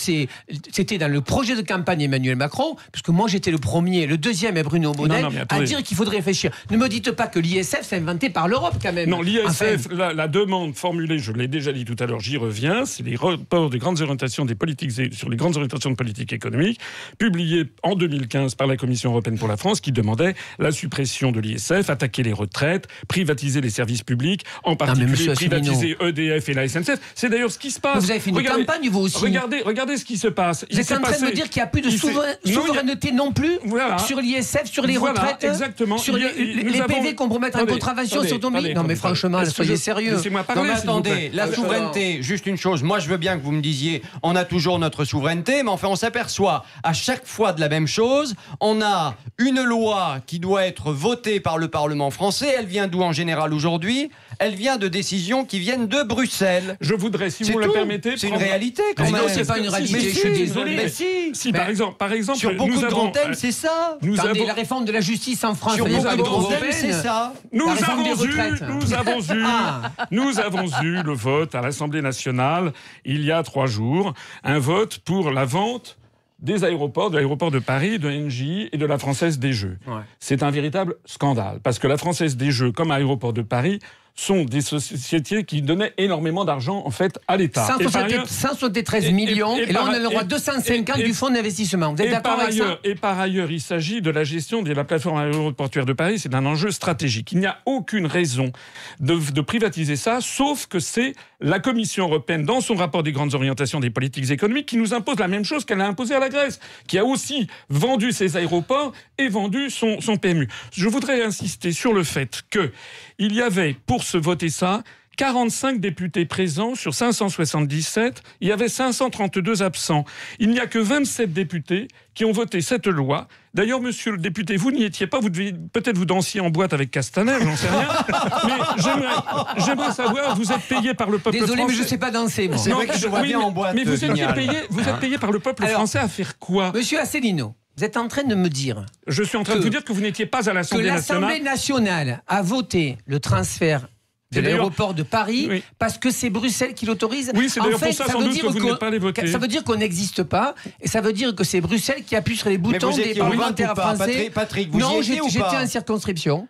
c'était 0.71 0.97
dans 0.97 1.11
le 1.11 1.21
projet 1.21 1.55
de 1.55 1.61
campagne 1.61 2.01
Emmanuel 2.01 2.35
Macron, 2.35 2.75
puisque 2.91 3.09
moi 3.09 3.27
j'étais 3.27 3.51
le 3.51 3.57
premier, 3.57 3.97
le 4.06 4.18
deuxième 4.18 4.58
est 4.58 4.63
Bruno 4.63 4.92
Bonnel, 4.92 5.24
non, 5.24 5.30
mais 5.32 5.44
à 5.50 5.62
dire 5.62 5.82
qu'il 5.82 5.98
faudrait 5.98 6.18
réfléchir. 6.18 6.51
Ne 6.70 6.77
me 6.77 6.88
dites 6.89 7.12
pas 7.12 7.27
que 7.27 7.39
l'ISF 7.39 7.80
c'est 7.84 7.96
inventé 7.98 8.30
par 8.30 8.48
l'Europe 8.48 8.75
quand 8.82 8.94
même. 8.94 9.10
Non, 9.10 9.22
l'ISF, 9.22 9.46
Enfin, 9.48 9.66
la, 9.92 10.13
la 10.13 10.27
demande 10.27 10.75
formulée, 10.75 11.20
je 11.20 11.32
l'ai 11.32 11.48
déjà 11.48 11.72
dit 11.72 11.86
tout 11.86 11.96
à 12.00 12.06
l'heure, 12.06 12.20
j'y 12.20 12.38
reviens, 12.38 12.86
c'est 12.86 13.04
les 13.04 13.16
rapports 13.16 13.70
des 13.70 13.80
grandes 13.80 14.01
orientations 14.01 14.46
des 14.46 14.56
politiques 14.56 14.92
sur 15.13 15.30
les 15.30 15.38
grandes 15.38 15.56
orientations 15.56 15.89
de 15.89 15.96
politique 15.96 16.34
économique, 16.34 16.80
publiés 17.18 17.66
en 17.84 17.96
2015 17.96 18.56
par 18.56 18.68
la 18.68 18.77
Commission 18.77 19.12
européenne 19.12 19.38
pour 19.38 19.48
la 19.48 19.58
France, 19.58 19.80
qui 19.82 19.92
demandait 19.92 20.36
la 20.60 20.72
suppression 20.72 21.32
de 21.32 21.39
l'ISF, 21.39 21.89
attaquer 21.89 22.24
les 22.24 22.34
retraites, 22.34 22.88
privatiser 23.08 23.62
les 23.62 23.70
services 23.70 24.04
publics, 24.04 24.44
en 24.63 24.75
particulier 24.75 25.34
privatiser 25.34 25.96
EDF 26.01 26.50
et 26.50 26.54
la 26.54 26.68
SNCF. 26.68 27.00
C'est 27.16 27.30
d'ailleurs 27.30 27.51
ce 27.51 27.60
qui 27.60 27.72
se 27.72 27.80
passe. 27.80 28.04
Vous 28.04 28.12
avez 28.12 28.20
fait 28.20 28.30
une 28.32 28.44
campagne, 28.44 28.89
vous 28.89 29.01
aussi. 29.01 29.18
Regardez, 29.18 29.62
regardez 29.62 29.98
ce 29.98 30.06
qui 30.06 30.18
se 30.18 30.27
passe. 30.27 30.66
vous 30.70 30.80
êtes 30.80 30.92
en 30.92 31.01
train 31.01 31.18
de 31.20 31.25
me 31.25 31.32
dire 31.32 31.50
qu'il 31.50 31.62
n'y 31.62 31.63
a 31.63 31.68
plus 31.68 31.82
de 31.82 31.89
s'est- 31.89 32.12
Non, 32.12 32.22
a- 32.22 32.51
souveraineté 32.51 33.12
non 33.12 33.32
plus 33.32 33.58
Voilà. 33.86 33.98
sur 34.00 34.19
l'ISF, 34.19 34.65
sur 34.65 34.86
les 34.86 34.98
Voilà, 34.98 35.19
retraites, 35.22 35.43
exactement. 35.43 35.98
sur 35.98 36.15
les, 36.15 36.27
il- 36.38 36.57
les- 36.69 36.81
avons- 36.81 36.93
PV 36.93 37.15
qu'on 37.15 37.29
peut 37.29 37.39
mettre 37.39 37.60
en 37.60 37.65
contravention 37.65 38.24
sur 38.24 38.39
ton 38.39 38.51
Non 38.51 38.84
mais 38.84 38.96
franchement, 38.96 39.43
soyez 39.46 39.77
sérieux. 39.77 40.17
Non 40.55 40.63
mais 40.63 40.72
attendez, 40.74 41.29
la 41.34 41.51
souveraineté, 41.51 42.22
juste 42.22 42.46
une 42.46 42.57
chose, 42.57 42.84
moi 42.84 43.00
je 43.00 43.07
veux 43.10 43.17
bien 43.17 43.38
que 43.38 43.43
vous 43.43 43.51
me 43.51 43.62
disiez, 43.62 44.01
on 44.24 44.36
a 44.36 44.43
toujours 44.46 44.79
notre 44.79 45.05
souveraineté, 45.05 45.63
mais 45.63 45.69
enfin 45.69 45.88
on 45.89 45.96
s'aperçoit 45.96 46.65
à 46.84 46.93
chaque 46.93 47.25
fois 47.25 47.53
de 47.53 47.60
la 47.62 47.69
même 47.69 47.88
chose, 47.88 48.36
on 48.60 48.81
a 48.81 49.15
une 49.38 49.62
loi 49.63 50.17
qui 50.25 50.39
doit 50.39 50.65
être 50.65 50.91
votée 50.91 51.39
par 51.39 51.57
le 51.57 51.67
Parlement 51.67 52.12
français, 52.12 52.53
elle 52.57 52.65
vient 52.65 52.88
d'où 52.88 53.01
en 53.01 53.12
général 53.12 53.53
aujourd'hui? 53.53 54.10
Elle 54.39 54.56
vient 54.56 54.77
de 54.77 54.88
décisions 54.88 55.46
qui 55.46 55.60
viennent 55.60 55.88
de 55.88 56.03
Bruxelles. 56.03 56.77
Je 56.82 56.94
voudrais, 56.94 57.29
si 57.29 57.44
vous 57.44 57.50
me 57.58 57.62
tout. 57.63 57.67
le 57.67 57.74
permettez, 57.74 58.17
C'est 58.17 58.27
une 58.29 58.36
réalité 58.36 58.84
quand 58.96 59.03
Mais 59.03 59.12
même. 59.12 59.22
non, 59.24 59.27
c'est 59.27 59.48
pas 59.48 59.58
une 59.58 59.65
Si, 59.65 59.70
réalité, 59.72 59.94
mais 59.94 60.00
je 60.03 60.10
si, 60.10 60.15
suis 60.20 60.34
désolé. 60.34 60.75
Mais 60.75 60.89
si, 60.89 61.06
Si, 61.34 61.51
par 61.51 61.70
exemple, 61.70 61.98
par 61.98 62.12
exemple, 62.13 62.38
sur 62.39 62.53
beaucoup 62.56 62.72
nous 62.74 62.82
de 62.82 62.88
grands 62.88 63.10
thèmes, 63.10 63.34
c'est 63.34 63.51
ça. 63.51 63.98
nous 64.01 64.20
avons, 64.20 64.46
la 64.46 64.53
réforme 64.53 64.86
de 64.86 64.91
la 64.91 65.01
justice 65.01 65.44
en 65.44 65.56
France, 65.56 65.75
Sur 65.75 65.86
beaucoup 65.88 66.01
de 66.17 66.22
grands 66.22 66.44
thèmes, 66.44 66.72
c'est 66.72 66.94
ça. 66.94 67.34
Nous 67.51 67.67
avons, 67.67 68.03
eu, 68.25 68.39
nous, 68.70 68.94
avons 68.94 69.20
eu, 69.22 69.44
Ah. 69.46 69.91
nous 70.12 70.39
avons 70.39 70.67
eu 70.84 71.01
le 71.03 71.13
vote 71.13 71.56
à 71.56 71.62
l'Assemblée 71.62 72.01
nationale 72.01 72.74
il 73.06 73.24
y 73.24 73.32
a 73.32 73.41
trois 73.44 73.65
jours, 73.67 74.13
un 74.44 74.60
vote 74.60 75.00
pour 75.00 75.32
la 75.32 75.46
vente 75.46 75.98
des 76.39 76.63
aéroports, 76.63 77.10
de 77.10 77.15
l'aéroport 77.15 77.50
de 77.50 77.58
Paris, 77.60 77.98
de 77.98 78.12
NJ 78.12 78.70
et 78.72 78.77
de 78.77 78.86
la 78.86 79.00
Française 79.00 79.39
des 79.39 79.53
Jeux. 79.53 79.79
Ouais. 79.88 80.01
C'est 80.20 80.44
un 80.44 80.51
véritable 80.51 80.96
scandale, 81.06 81.60
parce 81.63 81.79
que 81.79 81.88
la 81.88 81.98
Française 81.98 82.38
des 82.38 82.51
Jeux, 82.51 82.72
comme 82.72 82.91
Aéroport 82.91 83.34
de 83.34 83.41
Paris, 83.41 83.79
sont 84.19 84.43
des 84.45 84.62
sociétés 84.62 85.43
qui 85.43 85.62
donnaient 85.62 85.93
énormément 85.97 86.43
d'argent 86.43 86.81
en 86.86 86.89
fait 86.89 87.19
à 87.27 87.38
l'État. 87.38 87.63
Et 87.79 87.83
par 87.83 87.91
173 87.91 88.03
ailleurs- 88.13 88.27
173 88.27 89.05
et- 89.05 89.07
et- 89.09 89.12
millions, 89.12 89.55
et, 89.57 89.67
là 89.67 89.83
on 89.83 89.88
a 89.89 90.00
le 90.00 90.03
droit 90.05 90.24
et- 90.24 90.25
250 90.25 90.97
et- 91.00 91.03
du 91.03 91.13
fonds 91.13 91.29
d'investissement. 91.29 91.93
Vous 91.93 92.01
êtes 92.01 92.09
d'accord 92.09 92.39
avec 92.39 92.53
ça 92.53 92.63
ailleurs, 92.63 92.79
Et 92.83 92.95
par 92.95 93.19
ailleurs, 93.19 93.51
il 93.51 93.62
s'agit 93.62 94.01
de 94.01 94.09
la 94.09 94.24
gestion 94.24 94.63
de 94.63 94.74
la 94.74 94.83
plateforme 94.83 95.19
aéroportuaire 95.19 95.86
de 95.86 95.93
Paris. 95.93 96.17
C'est 96.19 96.33
un 96.33 96.45
enjeu 96.47 96.71
stratégique. 96.71 97.31
Il 97.31 97.39
n'y 97.39 97.45
a 97.45 97.59
aucune 97.67 98.07
raison 98.07 98.51
de, 99.00 99.15
de 99.31 99.41
privatiser 99.41 99.95
ça, 99.95 100.19
sauf 100.19 100.65
que 100.65 100.79
c'est 100.79 101.13
la 101.39 101.59
Commission 101.59 102.05
européenne, 102.05 102.43
dans 102.43 102.62
son 102.62 102.74
rapport 102.74 103.03
des 103.03 103.12
grandes 103.12 103.36
orientations 103.36 103.79
des 103.79 103.91
politiques 103.91 104.31
économiques, 104.31 104.65
qui 104.65 104.77
nous 104.77 104.95
impose 104.95 105.19
la 105.19 105.27
même 105.27 105.45
chose 105.45 105.63
qu'elle 105.63 105.81
a 105.81 105.88
imposé 105.88 106.15
à 106.15 106.19
la 106.19 106.29
Grèce, 106.29 106.59
qui 106.88 106.97
a 106.97 107.05
aussi 107.05 107.47
vendu 107.69 108.12
ses 108.12 108.36
aéroports 108.36 108.93
et 109.19 109.27
vendu 109.27 109.69
son, 109.69 110.01
son 110.01 110.17
PMU. 110.17 110.47
Je 110.71 110.89
voudrais 110.89 111.21
insister 111.21 111.71
sur 111.71 111.93
le 111.93 112.03
fait 112.03 112.41
que 112.50 112.71
il 113.19 113.33
y 113.36 113.41
avait, 113.43 113.75
pour 113.86 114.03
se 114.07 114.17
voter 114.17 114.49
ça, 114.49 114.83
45 115.17 115.79
députés 115.79 116.25
présents 116.25 116.75
sur 116.75 116.93
577, 116.93 118.21
il 118.39 118.49
y 118.49 118.51
avait 118.51 118.67
532 118.69 119.63
absents. 119.63 120.05
Il 120.37 120.51
n'y 120.51 120.59
a 120.59 120.67
que 120.67 120.77
27 120.77 121.33
députés 121.33 121.87
qui 122.13 122.23
ont 122.23 122.31
voté 122.31 122.61
cette 122.61 122.85
loi. 122.85 123.27
D'ailleurs, 123.55 123.81
monsieur 123.81 124.11
le 124.11 124.19
député, 124.19 124.57
vous 124.57 124.69
n'y 124.71 124.83
étiez 124.83 125.07
pas, 125.07 125.19
vous 125.19 125.29
deviez 125.31 125.53
peut-être 125.73 125.97
vous 125.97 126.05
dansiez 126.05 126.39
en 126.39 126.51
boîte 126.51 126.71
avec 126.73 126.91
Castaner, 126.91 127.37
j'en 127.41 127.55
sais 127.55 127.67
rien. 127.67 127.87
mais 128.45 128.53
j'aimerais- 128.83 129.65
j'aimerais 129.65 129.91
savoir, 129.91 130.35
vous 130.35 130.51
êtes 130.51 130.61
payé 130.69 130.93
par 130.93 131.09
le 131.09 131.17
peuple 131.17 131.39
Désolé, 131.39 131.53
français. 131.61 131.71
mais 131.71 131.77
je 131.77 131.81
ne 131.83 131.87
sais 131.87 131.97
pas 131.97 132.11
danser. 132.11 132.47
moi. 132.47 132.57
C'est 132.59 132.69
vrai 132.71 132.85
que 132.85 132.97
je 132.97 133.07
vois 133.07 133.21
oui, 133.21 133.29
bien 133.29 133.39
mais- 133.39 133.45
en 133.45 133.51
boîte, 133.51 133.73
Mais 133.75 133.83
vous 133.85 134.05
êtes 134.05 134.35
payé, 134.35 134.51
vous 134.69 134.81
êtes 134.81 134.87
Hein 134.87 134.97
payé 135.01 135.17
par 135.17 135.31
le 135.31 135.39
peuple 135.39 135.63
Alors- 135.65 135.77
français 135.77 135.97
à 135.99 136.07
faire 136.07 136.37
quoi? 136.37 136.71
Monsieur 136.75 136.99
Asselineau, 136.99 137.55
vous 137.75 137.83
êtes 137.83 137.97
en 137.97 138.07
train 138.07 138.23
de 138.23 138.35
me 138.35 138.49
dire 138.49 138.85
Je 139.07 139.23
suis 139.23 139.37
en 139.37 139.43
train 139.43 139.55
de 139.55 139.61
vous 139.61 139.69
dire 139.69 139.83
que 139.83 139.93
vous 139.93 140.01
n'étiez 140.01 140.27
pas 140.27 140.39
à 140.47 140.51
que 140.51 140.55
l'Assemblée 140.55 140.85
l'Assemblée 140.85 141.39
nationale. 141.41 141.43
nationale 141.43 142.23
a 142.27 142.41
voté 142.43 142.97
le 143.07 143.19
transfert 143.19 143.87
de 144.31 144.41
l'aéroport 144.41 144.93
de 144.93 145.03
Paris 145.03 145.48
Oui. 145.50 145.63
parce 145.79 145.98
que 145.98 146.12
c'est 146.12 146.29
Bruxelles 146.29 146.74
qui 146.74 146.86
l'autorise. 146.86 147.31
Oui, 147.36 147.50
c'est 147.50 147.60
En 147.60 147.63
d'ailleurs 147.63 147.79
fait, 147.79 147.88
pour 147.88 147.96
ça, 147.96 148.05
sans 148.12 148.19
veut 148.19 148.25
doute, 148.25 148.34
dire 148.34 148.41
que 148.43 148.48
vous 148.50 148.60
qu'on- 148.60 148.69
n'êtes 148.72 148.79
pas 148.79 148.88
allé 148.88 149.00
voter. 149.00 149.27
Ça 149.27 149.38
veut 149.38 149.48
dire 149.48 149.63
qu'on 149.63 149.75
n'existe 149.77 150.24
pas 150.24 150.53
et 150.81 150.88
ça 150.88 151.00
veut 151.01 151.13
dire 151.13 151.34
que 151.36 151.43
c'est 151.43 151.62
Bruxelles 151.62 152.03
qui 152.05 152.15
appuie 152.15 152.36
sur 152.36 152.50
les 152.50 152.57
boutons 152.57 152.96
des 152.96 153.15
parlementaires 153.15 153.74
français. 153.75 153.98
Patrick, 154.05 154.34
Patrick, 154.34 154.69
vous 154.72 154.79
y 154.79 154.81
non, 154.81 155.01
j'étais 155.01 155.22
en 155.55 155.67
circonscription. 155.67 156.48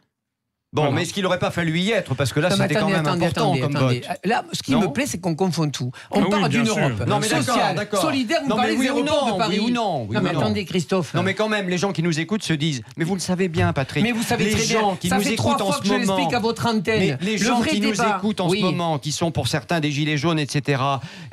Bon, 0.77 0.83
Voilà. 0.83 0.95
mais 0.95 1.01
est-ce 1.01 1.13
qu'il 1.13 1.23
n'aurait 1.23 1.39
pas 1.39 1.49
fallu 1.49 1.79
y 1.79 1.89
être 1.91 2.13
Parce 2.13 2.31
que 2.31 2.39
là, 2.39 2.49
mais 2.49 2.55
c'était 2.55 2.75
quand 2.75 2.87
même 2.87 2.97
attendez, 3.05 3.25
important 3.25 3.41
attendez, 3.53 3.61
comme 3.61 3.75
attendez. 3.75 4.01
vote. 4.07 4.17
Là, 4.25 4.43
ce 4.53 4.61
qui 4.61 4.71
Non 4.73 4.81
me 4.81 4.87
plaît, 4.93 5.05
c'est 5.07 5.17
qu'on 5.19 5.33
confond 5.35 5.67
tout. 5.71 5.91
On 6.11 6.19
Ah 6.19 6.23
oui, 6.23 6.29
parle 6.29 6.49
bien 6.49 6.61
d'une. 6.63 6.69
Europe 6.69 7.07
Non, 7.07 7.19
mais 7.19 7.27
sociale, 7.27 7.75
d'accord. 7.75 8.01
solidaire. 8.01 8.41
Vous 8.43 8.49
Non, 8.49 8.55
mais 8.57 8.61
parlez 8.61 8.77
oui 8.77 8.85
des 8.85 8.91
ou 8.91 9.03
non, 9.03 9.33
de 9.33 9.37
Paris. 9.39 9.59
oui 9.59 9.65
ou 9.65 9.73
non, 9.73 10.01
oui 10.07 10.13
non, 10.15 10.19
ou 10.21 10.23
mais 10.23 10.33
non. 10.33 10.39
attendez, 10.41 10.65
Christophe. 10.65 11.13
Non, 11.15 11.23
mais 11.23 11.33
quand 11.33 11.49
même, 11.49 11.67
les 11.67 11.79
gens 11.79 11.91
qui 11.91 12.03
nous 12.03 12.19
écoutent 12.19 12.43
se 12.43 12.53
disent 12.53 12.83
Mais 12.95 13.05
vous 13.05 13.15
le 13.15 13.19
savez 13.19 13.47
bien, 13.47 13.73
Patrick. 13.73 14.03
Mais 14.03 14.11
vous 14.11 14.21
savez 14.21 14.45
les 14.45 14.51
très 14.51 14.65
bien, 14.65 14.79
gens 14.81 14.95
qui 14.95 15.09
ça 15.09 15.15
nous 15.17 15.23
fait 15.23 15.33
écoutent 15.33 15.61
en 15.61 15.65
fois 15.65 15.75
ce 15.77 15.81
que 15.81 15.87
je 15.87 15.93
moment. 15.93 16.15
l'explique 16.15 16.33
à 16.35 16.39
votre 16.39 16.65
antenne. 16.67 16.99
Mais 16.99 17.17
les 17.21 17.37
Le 17.37 17.43
gens 17.43 17.61
qui 17.61 17.81
nous 17.81 17.93
écoutent 17.99 18.41
en 18.41 18.47
Oui. 18.49 18.59
ce 18.59 18.65
moment, 18.65 18.99
qui 18.99 19.11
sont 19.11 19.31
pour 19.31 19.47
certains 19.47 19.79
des 19.79 19.91
gilets 19.91 20.17
jaunes, 20.17 20.37
etc., 20.39 20.79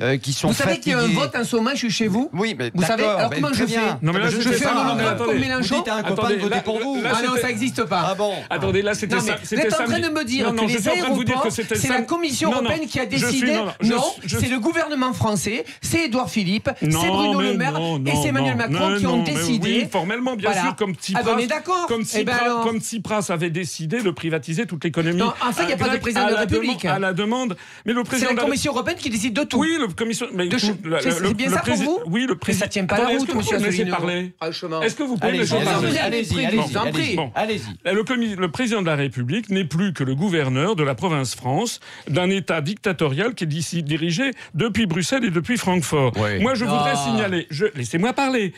euh, 0.01 0.17
qui 0.17 0.33
sont 0.33 0.47
Vous 0.47 0.53
savez 0.55 0.79
qu'il 0.79 0.91
y 0.93 0.95
a 0.95 0.99
un 0.99 1.07
vote 1.07 1.35
en 1.35 1.43
ce 1.43 1.55
moment, 1.55 1.69
je 1.73 1.77
suis 1.77 1.91
chez 1.91 2.07
vous 2.07 2.29
Oui, 2.33 2.55
mais 2.57 2.71
Vous 2.73 2.83
savez, 2.83 3.03
alors 3.05 3.29
mais 3.29 3.35
comment 3.41 3.53
je 3.53 3.63
bien. 3.65 3.79
fais 3.81 3.95
Non, 4.01 4.11
mais 4.11 4.19
là, 4.19 4.29
je 4.31 4.39
fais 4.39 4.65
un 4.65 4.95
mais 4.95 5.03
comme 5.17 5.27
Vous 5.33 5.39
Mélenchon 5.39 5.77
dites 5.77 5.87
à 5.87 5.95
un 5.97 6.03
copain 6.03 6.29
de 6.29 6.35
voter 6.35 6.61
pour 6.63 6.79
vous. 6.79 7.01
Ah 7.05 7.21
non, 7.21 7.33
ça 7.39 7.47
n'existe 7.47 7.83
pas. 7.83 8.07
Ah 8.09 8.15
bon 8.15 8.33
Attendez, 8.49 8.81
là, 8.81 8.93
c'était 8.95 9.19
ça. 9.19 9.34
Mais 9.41 9.57
vous 9.57 9.63
êtes 9.63 9.73
en 9.73 9.85
train 9.85 9.99
de 9.99 10.09
me 10.09 10.23
dire 10.23 10.47
Non, 10.47 10.53
non, 10.53 10.63
que 10.67 10.71
je 10.71 10.77
les 10.77 10.87
aéroports, 10.89 11.47
c'est 11.51 11.87
la 11.89 12.01
Commission 12.01 12.49
Non, 12.51 12.57
non, 12.57 12.63
européenne 12.63 12.87
qui 12.87 12.99
a 12.99 13.05
décidé. 13.05 13.53
non, 13.83 14.03
c'est 14.27 14.49
le 14.49 14.59
gouvernement 14.59 15.13
français, 15.13 15.65
c'est 15.81 16.05
Édouard 16.05 16.29
Philippe, 16.29 16.69
c'est 16.79 16.87
Bruno 16.89 17.39
mais 17.39 17.51
Le 17.51 17.57
Maire 17.57 17.73
non, 17.73 18.03
et 18.05 18.11
c'est 18.21 18.29
Emmanuel 18.29 18.55
Macron 18.55 18.89
non, 18.89 18.97
qui 18.97 19.05
ont 19.07 19.17
mais 19.17 19.23
décidé. 19.33 19.79
Oui, 19.83 19.87
formellement, 19.91 20.35
bien 20.35 20.49
Voilà. 20.51 20.67
sûr, 20.67 20.75
comme 20.75 20.93
Tsipras. 20.95 21.21
Ah 21.23 21.25
ben, 21.25 21.33
on 21.35 21.39
est 21.39 21.47
d'accord. 21.47 21.85
Comme 21.87 22.01
Eh 22.01 22.23
ben 22.23 22.31
Tsipras, 22.33 22.45
alors. 22.45 22.61
comme 22.63 22.79
Tsipras 22.79 23.25
avait 23.29 23.49
décidé 23.49 24.01
de 24.01 24.09
privatiser 24.11 24.65
toute 24.65 24.83
l'économie. 24.83 25.17
Non, 25.19 25.33
en 25.41 25.51
fait, 25.51 25.63
il 25.63 25.67
n'y 25.67 25.73
a 25.73 25.77
pas 25.77 25.89
de 25.89 25.97
président 25.97 26.25
de 26.27 26.31
la 26.33 26.39
République. 26.41 26.85
À 26.85 26.99
la 26.99 27.13
demande. 27.13 27.55
Mais 27.85 27.93
le 27.93 27.99
C'est 28.03 28.07
président 28.09 28.29
la 28.29 28.33
de 28.33 28.37
la- 28.39 28.43
Commission 28.45 28.71
européenne 28.73 28.97
qui 28.97 29.09
décide 29.09 29.33
de 29.33 29.43
tout. 29.43 29.57
Oui, 29.59 29.77
le 29.79 29.87
commission. 29.87 30.27
Mais 30.33 30.49
c'est- 30.51 31.11
c'est 31.11 31.33
bien 31.33 31.49
ça 31.49 31.59
pour 31.61 31.75
vous 31.75 31.99
Oui, 32.07 32.21
le 32.21 32.33
Mais 32.33 32.35
président. 32.39 32.65
ça 32.65 32.69
tient 32.69 32.85
pas 32.85 32.97
la 32.99 33.07
route, 33.07 33.33
monsieur 33.33 33.57
Asselineau. 33.57 33.95
Franchement. 34.41 34.81
Est-ce 34.81 34.95
que 34.95 35.03
vous 35.03 35.17
pouvez 35.17 35.33
me 35.33 35.37
laisser 35.39 35.55
parler 35.63 35.97
allez-y, 35.97 36.45
allez-y, 36.45 38.35
le 38.35 38.47
président 38.51 38.81
de 38.81 38.87
la 38.87 38.95
République 38.95 39.14
n'est 39.49 39.65
plus 39.65 39.93
que 39.93 40.03
le 40.03 40.15
gouverneur 40.15 40.75
de 40.75 40.83
la 40.83 40.95
province 40.95 41.35
France, 41.35 41.79
d'un 42.07 42.29
État 42.29 42.61
dictatorial 42.61 43.33
qui 43.35 43.43
est 43.43 43.47
d'ici 43.47 43.83
dirigé 43.83 44.31
depuis 44.53 44.85
Bruxelles 44.85 45.25
et 45.25 45.31
depuis 45.31 45.57
Francfort. 45.57 46.13
Oui. 46.17 46.39
Moi, 46.41 46.55
je 46.55 46.65
voudrais 46.65 46.93
Ah. 46.93 47.05
signaler. 47.05 47.47
Je, 47.49 47.65
laissez-moi 47.75 48.13
parler. 48.13 48.53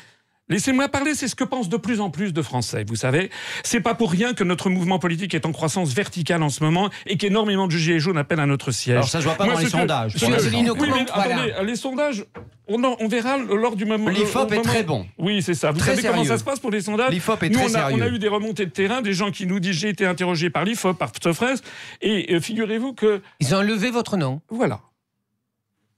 Laissez-moi 0.49 0.87
parler, 0.87 1.13
c'est 1.13 1.27
ce 1.27 1.35
que 1.35 1.43
pensent 1.43 1.67
de 1.67 1.75
plus 1.75 1.99
en 1.99 2.09
plus 2.09 2.31
de 2.31 2.41
Français. 2.41 2.85
Vous 2.87 2.95
savez, 2.95 3.29
c'est 3.63 3.81
pas 3.81 3.95
pour 3.95 4.09
rien 4.11 4.33
que 4.33 4.45
notre 4.45 4.69
mouvement 4.69 4.97
politique 4.97 5.33
est 5.33 5.45
en 5.45 5.51
croissance 5.51 5.93
verticale 5.93 6.41
en 6.41 6.47
ce 6.49 6.63
moment 6.63 6.89
et 7.05 7.17
qu'énormément 7.17 7.67
de 7.67 7.73
gilets 7.73 7.99
jaunes 7.99 8.17
appellent 8.17 8.39
à 8.39 8.45
notre 8.45 8.71
siège. 8.71 8.95
Alors, 8.95 9.09
ça 9.09 9.19
se 9.19 9.25
voit 9.25 9.35
pas 9.35 9.45
dans 9.45 9.57
les 9.57 9.65
que- 9.65 9.71
sondages. 9.71 10.15
Asselineau, 10.15 10.73
oui, 10.79 10.87
mais 10.93 11.05
voilà. 11.13 11.35
attendez, 11.41 11.53
les 11.65 11.75
sondages, 11.75 12.23
on, 12.69 12.81
en- 12.85 12.95
on 13.01 13.07
verra 13.09 13.37
lors 13.37 13.75
du 13.75 13.83
moment. 13.85 14.07
L'IFOP 14.09 14.53
est 14.53 14.61
très 14.61 14.83
bon. 14.83 15.05
Oui, 15.17 15.41
c'est 15.41 15.53
ça. 15.53 15.71
Vous 15.71 15.79
Très 15.79 15.95
savez 15.97 16.07
comment 16.07 16.23
ça 16.23 16.37
se 16.37 16.43
passe 16.45 16.59
pour 16.59 16.71
les 16.71 16.79
sondages 16.81 17.11
L'IFOP 17.11 17.43
est 17.43 17.49
Nous, 17.49 17.59
très 17.59 17.71
on 17.71 17.75
a, 17.75 17.91
on 17.91 18.01
a 18.01 18.07
eu 18.07 18.17
des 18.19 18.29
remontées 18.29 18.65
de 18.65 18.71
terrain, 18.71 19.01
des 19.01 19.13
gens 19.13 19.31
qui 19.31 19.47
nous 19.47 19.59
disent 19.59 19.75
j'ai 19.75 19.89
été 19.89 20.05
interrogé 20.05 20.49
par 20.49 20.63
l'IFOP, 20.63 20.97
par 20.97 21.11
Sofres, 21.21 21.61
et 22.01 22.33
euh, 22.35 22.39
figurez-vous 22.39 22.93
que 22.93 23.21
Ils 23.41 23.53
ont 23.53 23.57
enlevé 23.59 23.91
votre 23.91 24.15
nom. 24.15 24.39
voilà. 24.49 24.79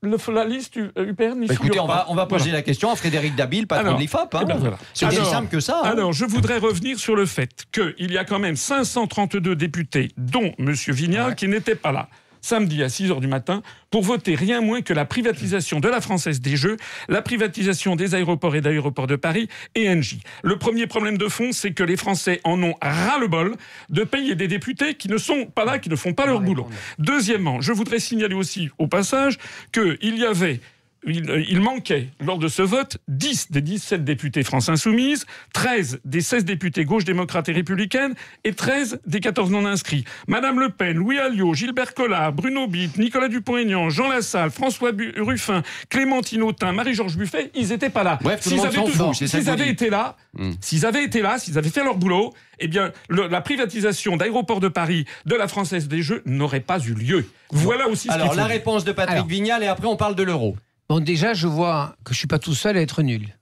Le, 0.01 0.15
la 0.33 0.45
liste 0.45 0.77
U- 0.77 0.91
euh, 0.97 1.07
UPR 1.09 1.35
n'y 1.35 1.47
Bah, 1.47 1.53
écoutez, 1.55 1.77
on 1.79 1.85
va, 1.85 2.05
on 2.07 2.15
va 2.15 2.25
poser 2.25 2.45
Voilà. 2.45 2.59
la 2.59 2.61
question 2.61 2.89
à 2.89 2.95
Frédéric 2.95 3.35
Dabil, 3.35 3.67
patron 3.67 3.85
Alors, 3.85 3.97
de 3.97 4.01
l'IFOP. 4.01 4.33
hein. 4.33 4.39
eh 4.43 4.45
ben 4.45 4.55
voilà. 4.55 4.77
C'est 4.93 5.05
aussi 5.07 5.25
simple 5.25 5.49
que 5.49 5.59
ça. 5.59 5.81
hein. 5.83 5.89
Alors, 5.89 6.13
je 6.13 6.23
voudrais 6.23 6.57
revenir 6.57 6.97
sur 6.97 7.17
le 7.17 7.25
fait 7.25 7.65
qu'il 7.73 8.09
y 8.11 8.17
a 8.17 8.23
quand 8.23 8.39
même 8.39 8.55
532 8.55 9.57
députés, 9.57 10.09
dont 10.15 10.53
M. 10.57 10.71
Vignal, 10.87 11.29
Ouais. 11.31 11.35
qui 11.35 11.49
n'étaient 11.49 11.75
pas 11.75 11.91
là 11.91 12.07
samedi 12.41 12.83
à 12.83 12.89
6 12.89 13.09
h 13.09 13.19
du 13.19 13.27
matin 13.27 13.61
pour 13.89 14.03
voter 14.03 14.35
rien 14.35 14.61
moins 14.61 14.81
que 14.81 14.93
la 14.93 15.05
privatisation 15.05 15.79
de 15.79 15.87
la 15.87 16.01
Française 16.01 16.41
des 16.41 16.55
Jeux, 16.55 16.77
la 17.07 17.21
privatisation 17.21 17.95
des 17.95 18.15
aéroports 18.15 18.55
et 18.55 18.61
d'aéroports 18.61 19.07
de 19.07 19.15
Paris 19.15 19.49
et 19.75 19.89
Engie. 19.89 20.21
Le 20.43 20.57
premier 20.57 20.87
problème 20.87 21.17
de 21.17 21.27
fond, 21.27 21.51
c'est 21.51 21.71
que 21.71 21.83
les 21.83 21.97
Français 21.97 22.39
en 22.43 22.61
ont 22.61 22.75
ras-le-bol 22.81 23.55
de 23.89 24.03
payer 24.03 24.35
des 24.35 24.47
députés 24.47 24.95
qui 24.95 25.09
ne 25.09 25.17
sont 25.17 25.45
pas 25.45 25.65
là, 25.65 25.79
qui 25.79 25.89
ne 25.89 25.95
font 25.95 26.13
pas 26.13 26.25
leur 26.25 26.41
boulot. 26.41 26.67
Deuxièmement, 26.97 27.61
je 27.61 27.73
voudrais 27.73 27.99
signaler 27.99 28.35
aussi 28.35 28.69
au 28.77 28.87
passage 28.87 29.37
qu'il 29.71 30.17
y 30.17 30.25
avait 30.25 30.59
il, 31.05 31.29
euh, 31.29 31.43
il 31.47 31.61
manquait, 31.61 32.09
lors 32.19 32.37
de 32.37 32.47
ce 32.47 32.61
vote, 32.61 32.97
10 33.07 33.51
des 33.51 33.61
17 33.61 34.03
députés 34.03 34.43
France 34.43 34.69
Insoumise, 34.69 35.25
13 35.53 35.99
des 36.05 36.21
16 36.21 36.45
députés 36.45 36.85
gauche 36.85 37.05
démocrate 37.05 37.47
et 37.49 37.51
républicaine 37.53 38.13
et 38.43 38.53
13 38.53 38.99
des 39.05 39.19
14 39.19 39.49
non-inscrits. 39.51 40.03
Madame 40.27 40.59
Le 40.59 40.69
Pen, 40.69 40.97
Louis 40.97 41.17
Alliot, 41.19 41.53
Gilbert 41.53 41.93
Collard, 41.93 42.33
Bruno 42.33 42.67
Bitt, 42.67 42.97
Nicolas 42.97 43.27
Dupont-Aignan, 43.29 43.89
Jean 43.89 44.09
Lassalle, 44.09 44.51
François 44.51 44.91
Ruffin, 45.17 45.63
Clémentine 45.89 46.43
Autain, 46.43 46.71
Marie-Georges 46.73 47.17
Buffet, 47.17 47.51
ils 47.55 47.69
n'étaient 47.69 47.89
pas 47.89 48.03
là. 48.03 48.19
S'ils 48.41 48.59
avaient 48.59 48.75
tout- 48.83 49.49
avaient 49.49 49.69
été 49.69 49.89
là, 49.89 50.17
Hmm. 50.37 50.51
s'ils 50.61 50.85
avaient 50.85 51.03
été 51.03 51.21
là, 51.21 51.39
s'ils 51.39 51.57
avaient 51.57 51.69
fait 51.69 51.83
leur 51.83 51.97
boulot, 51.97 52.33
eh 52.59 52.67
bien, 52.67 52.91
le- 53.07 53.27
la 53.27 53.41
privatisation 53.41 54.15
d'aéroports 54.17 54.59
de 54.59 54.67
Paris 54.67 55.05
de 55.25 55.35
la 55.35 55.47
Française 55.47 55.87
des 55.87 56.01
Jeux 56.03 56.21
n'aurait 56.25 56.59
pas 56.59 56.79
eu 56.79 56.93
lieu. 56.93 57.25
Voilà 57.51 57.87
aussi 57.87 58.07
ce 58.07 58.13
qu'il 58.13 58.21
Alors, 58.21 58.35
la 58.35 58.45
réponse 58.45 58.83
de 58.83 58.91
Patrick 58.91 59.15
Alors. 59.17 59.27
Vignal, 59.27 59.63
et 59.63 59.67
après, 59.67 59.87
on 59.87 59.95
parle 59.95 60.15
de 60.15 60.23
l'euro. 60.23 60.55
Bon, 60.89 60.99
déjà, 60.99 61.35
je 61.35 61.45
vois 61.45 61.95
que 62.03 62.15
je 62.15 62.17
suis 62.17 62.27
pas 62.27 62.39
tout 62.39 62.55
seul 62.55 62.75
à 62.75 62.81
être 62.81 63.03
nul. 63.03 63.37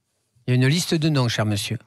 Il 0.45 0.49
y 0.49 0.51
a 0.51 0.55
une 0.55 0.67
liste 0.67 0.93
de 0.93 1.07
noms, 1.07 1.29
cher 1.29 1.45
monsieur. 1.45 1.77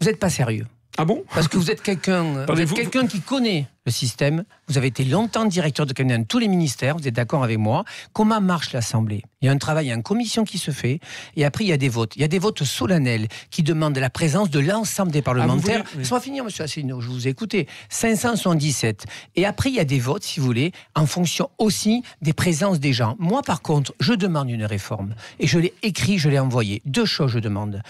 Vous 0.00 0.06
n'êtes 0.06 0.18
pas 0.18 0.28
sérieux. 0.28 0.66
Ah 0.98 1.04
bon? 1.04 1.24
Parce 1.34 1.48
que 1.48 1.56
vous 1.56 1.70
êtes 1.70 1.82
quelqu'un 1.82 2.22
vous 2.46 3.06
qui 3.06 3.20
connaît 3.20 3.66
le 3.84 3.92
système. 3.92 4.44
Vous 4.68 4.78
avez 4.78 4.88
été 4.88 5.04
longtemps 5.04 5.44
directeur 5.44 5.86
de 5.86 5.92
cabinet 5.92 6.18
dans 6.18 6.24
tous 6.24 6.38
les 6.38 6.48
ministères. 6.48 6.96
Vous 6.96 7.06
êtes 7.06 7.14
d'accord 7.14 7.44
avec 7.44 7.58
moi 7.58 7.84
Comment 8.12 8.40
marche 8.40 8.72
l'Assemblée? 8.72 9.22
Il 9.42 9.46
y 9.46 9.48
a 9.48 9.52
un 9.52 9.58
travail 9.58 9.94
en 9.94 10.02
commission 10.02 10.42
qui 10.44 10.58
se 10.58 10.72
fait. 10.72 10.98
Et 11.36 11.44
après, 11.44 11.64
il 11.64 11.68
y 11.68 11.72
a 11.72 11.76
des 11.76 11.88
votes. 11.88 12.16
Il 12.16 12.22
y 12.22 12.24
a 12.24 12.28
des 12.28 12.38
votes 12.40 12.64
solennels 12.64 13.28
qui 13.50 13.62
demandent 13.62 13.98
la 13.98 14.10
présence 14.10 14.50
de 14.50 14.58
l'ensemble 14.58 15.12
des 15.12 15.22
parlementaires. 15.22 15.84
voulez- 15.84 15.98
oui. 15.98 16.04
Ça 16.04 16.16
va 16.16 16.20
finir, 16.20 16.42
monsieur 16.42 16.64
Asselineau. 16.64 17.00
Je 17.00 17.08
vous 17.08 17.28
ai 17.28 17.30
écouté. 17.30 17.68
577. 17.88 19.04
Et 19.36 19.46
après, 19.46 19.70
il 19.70 19.76
y 19.76 19.80
a 19.80 19.84
des 19.84 20.00
votes, 20.00 20.24
si 20.24 20.40
vous 20.40 20.46
voulez, 20.46 20.72
en 20.96 21.06
fonction 21.06 21.50
aussi 21.58 22.02
des 22.22 22.32
présences 22.32 22.80
des 22.80 22.92
gens. 22.92 23.14
Moi, 23.20 23.42
par 23.42 23.62
contre, 23.62 23.94
je 24.00 24.14
demande 24.14 24.50
une 24.50 24.64
réforme. 24.64 25.14
Et 25.38 25.46
je 25.46 25.58
l'ai 25.58 25.74
écrit, 25.82 26.18
je 26.18 26.28
l'ai 26.28 26.38
envoyé. 26.40 26.82
Deux 26.86 27.04
choses, 27.06 27.30
je 27.32 27.38
demande 27.38 27.82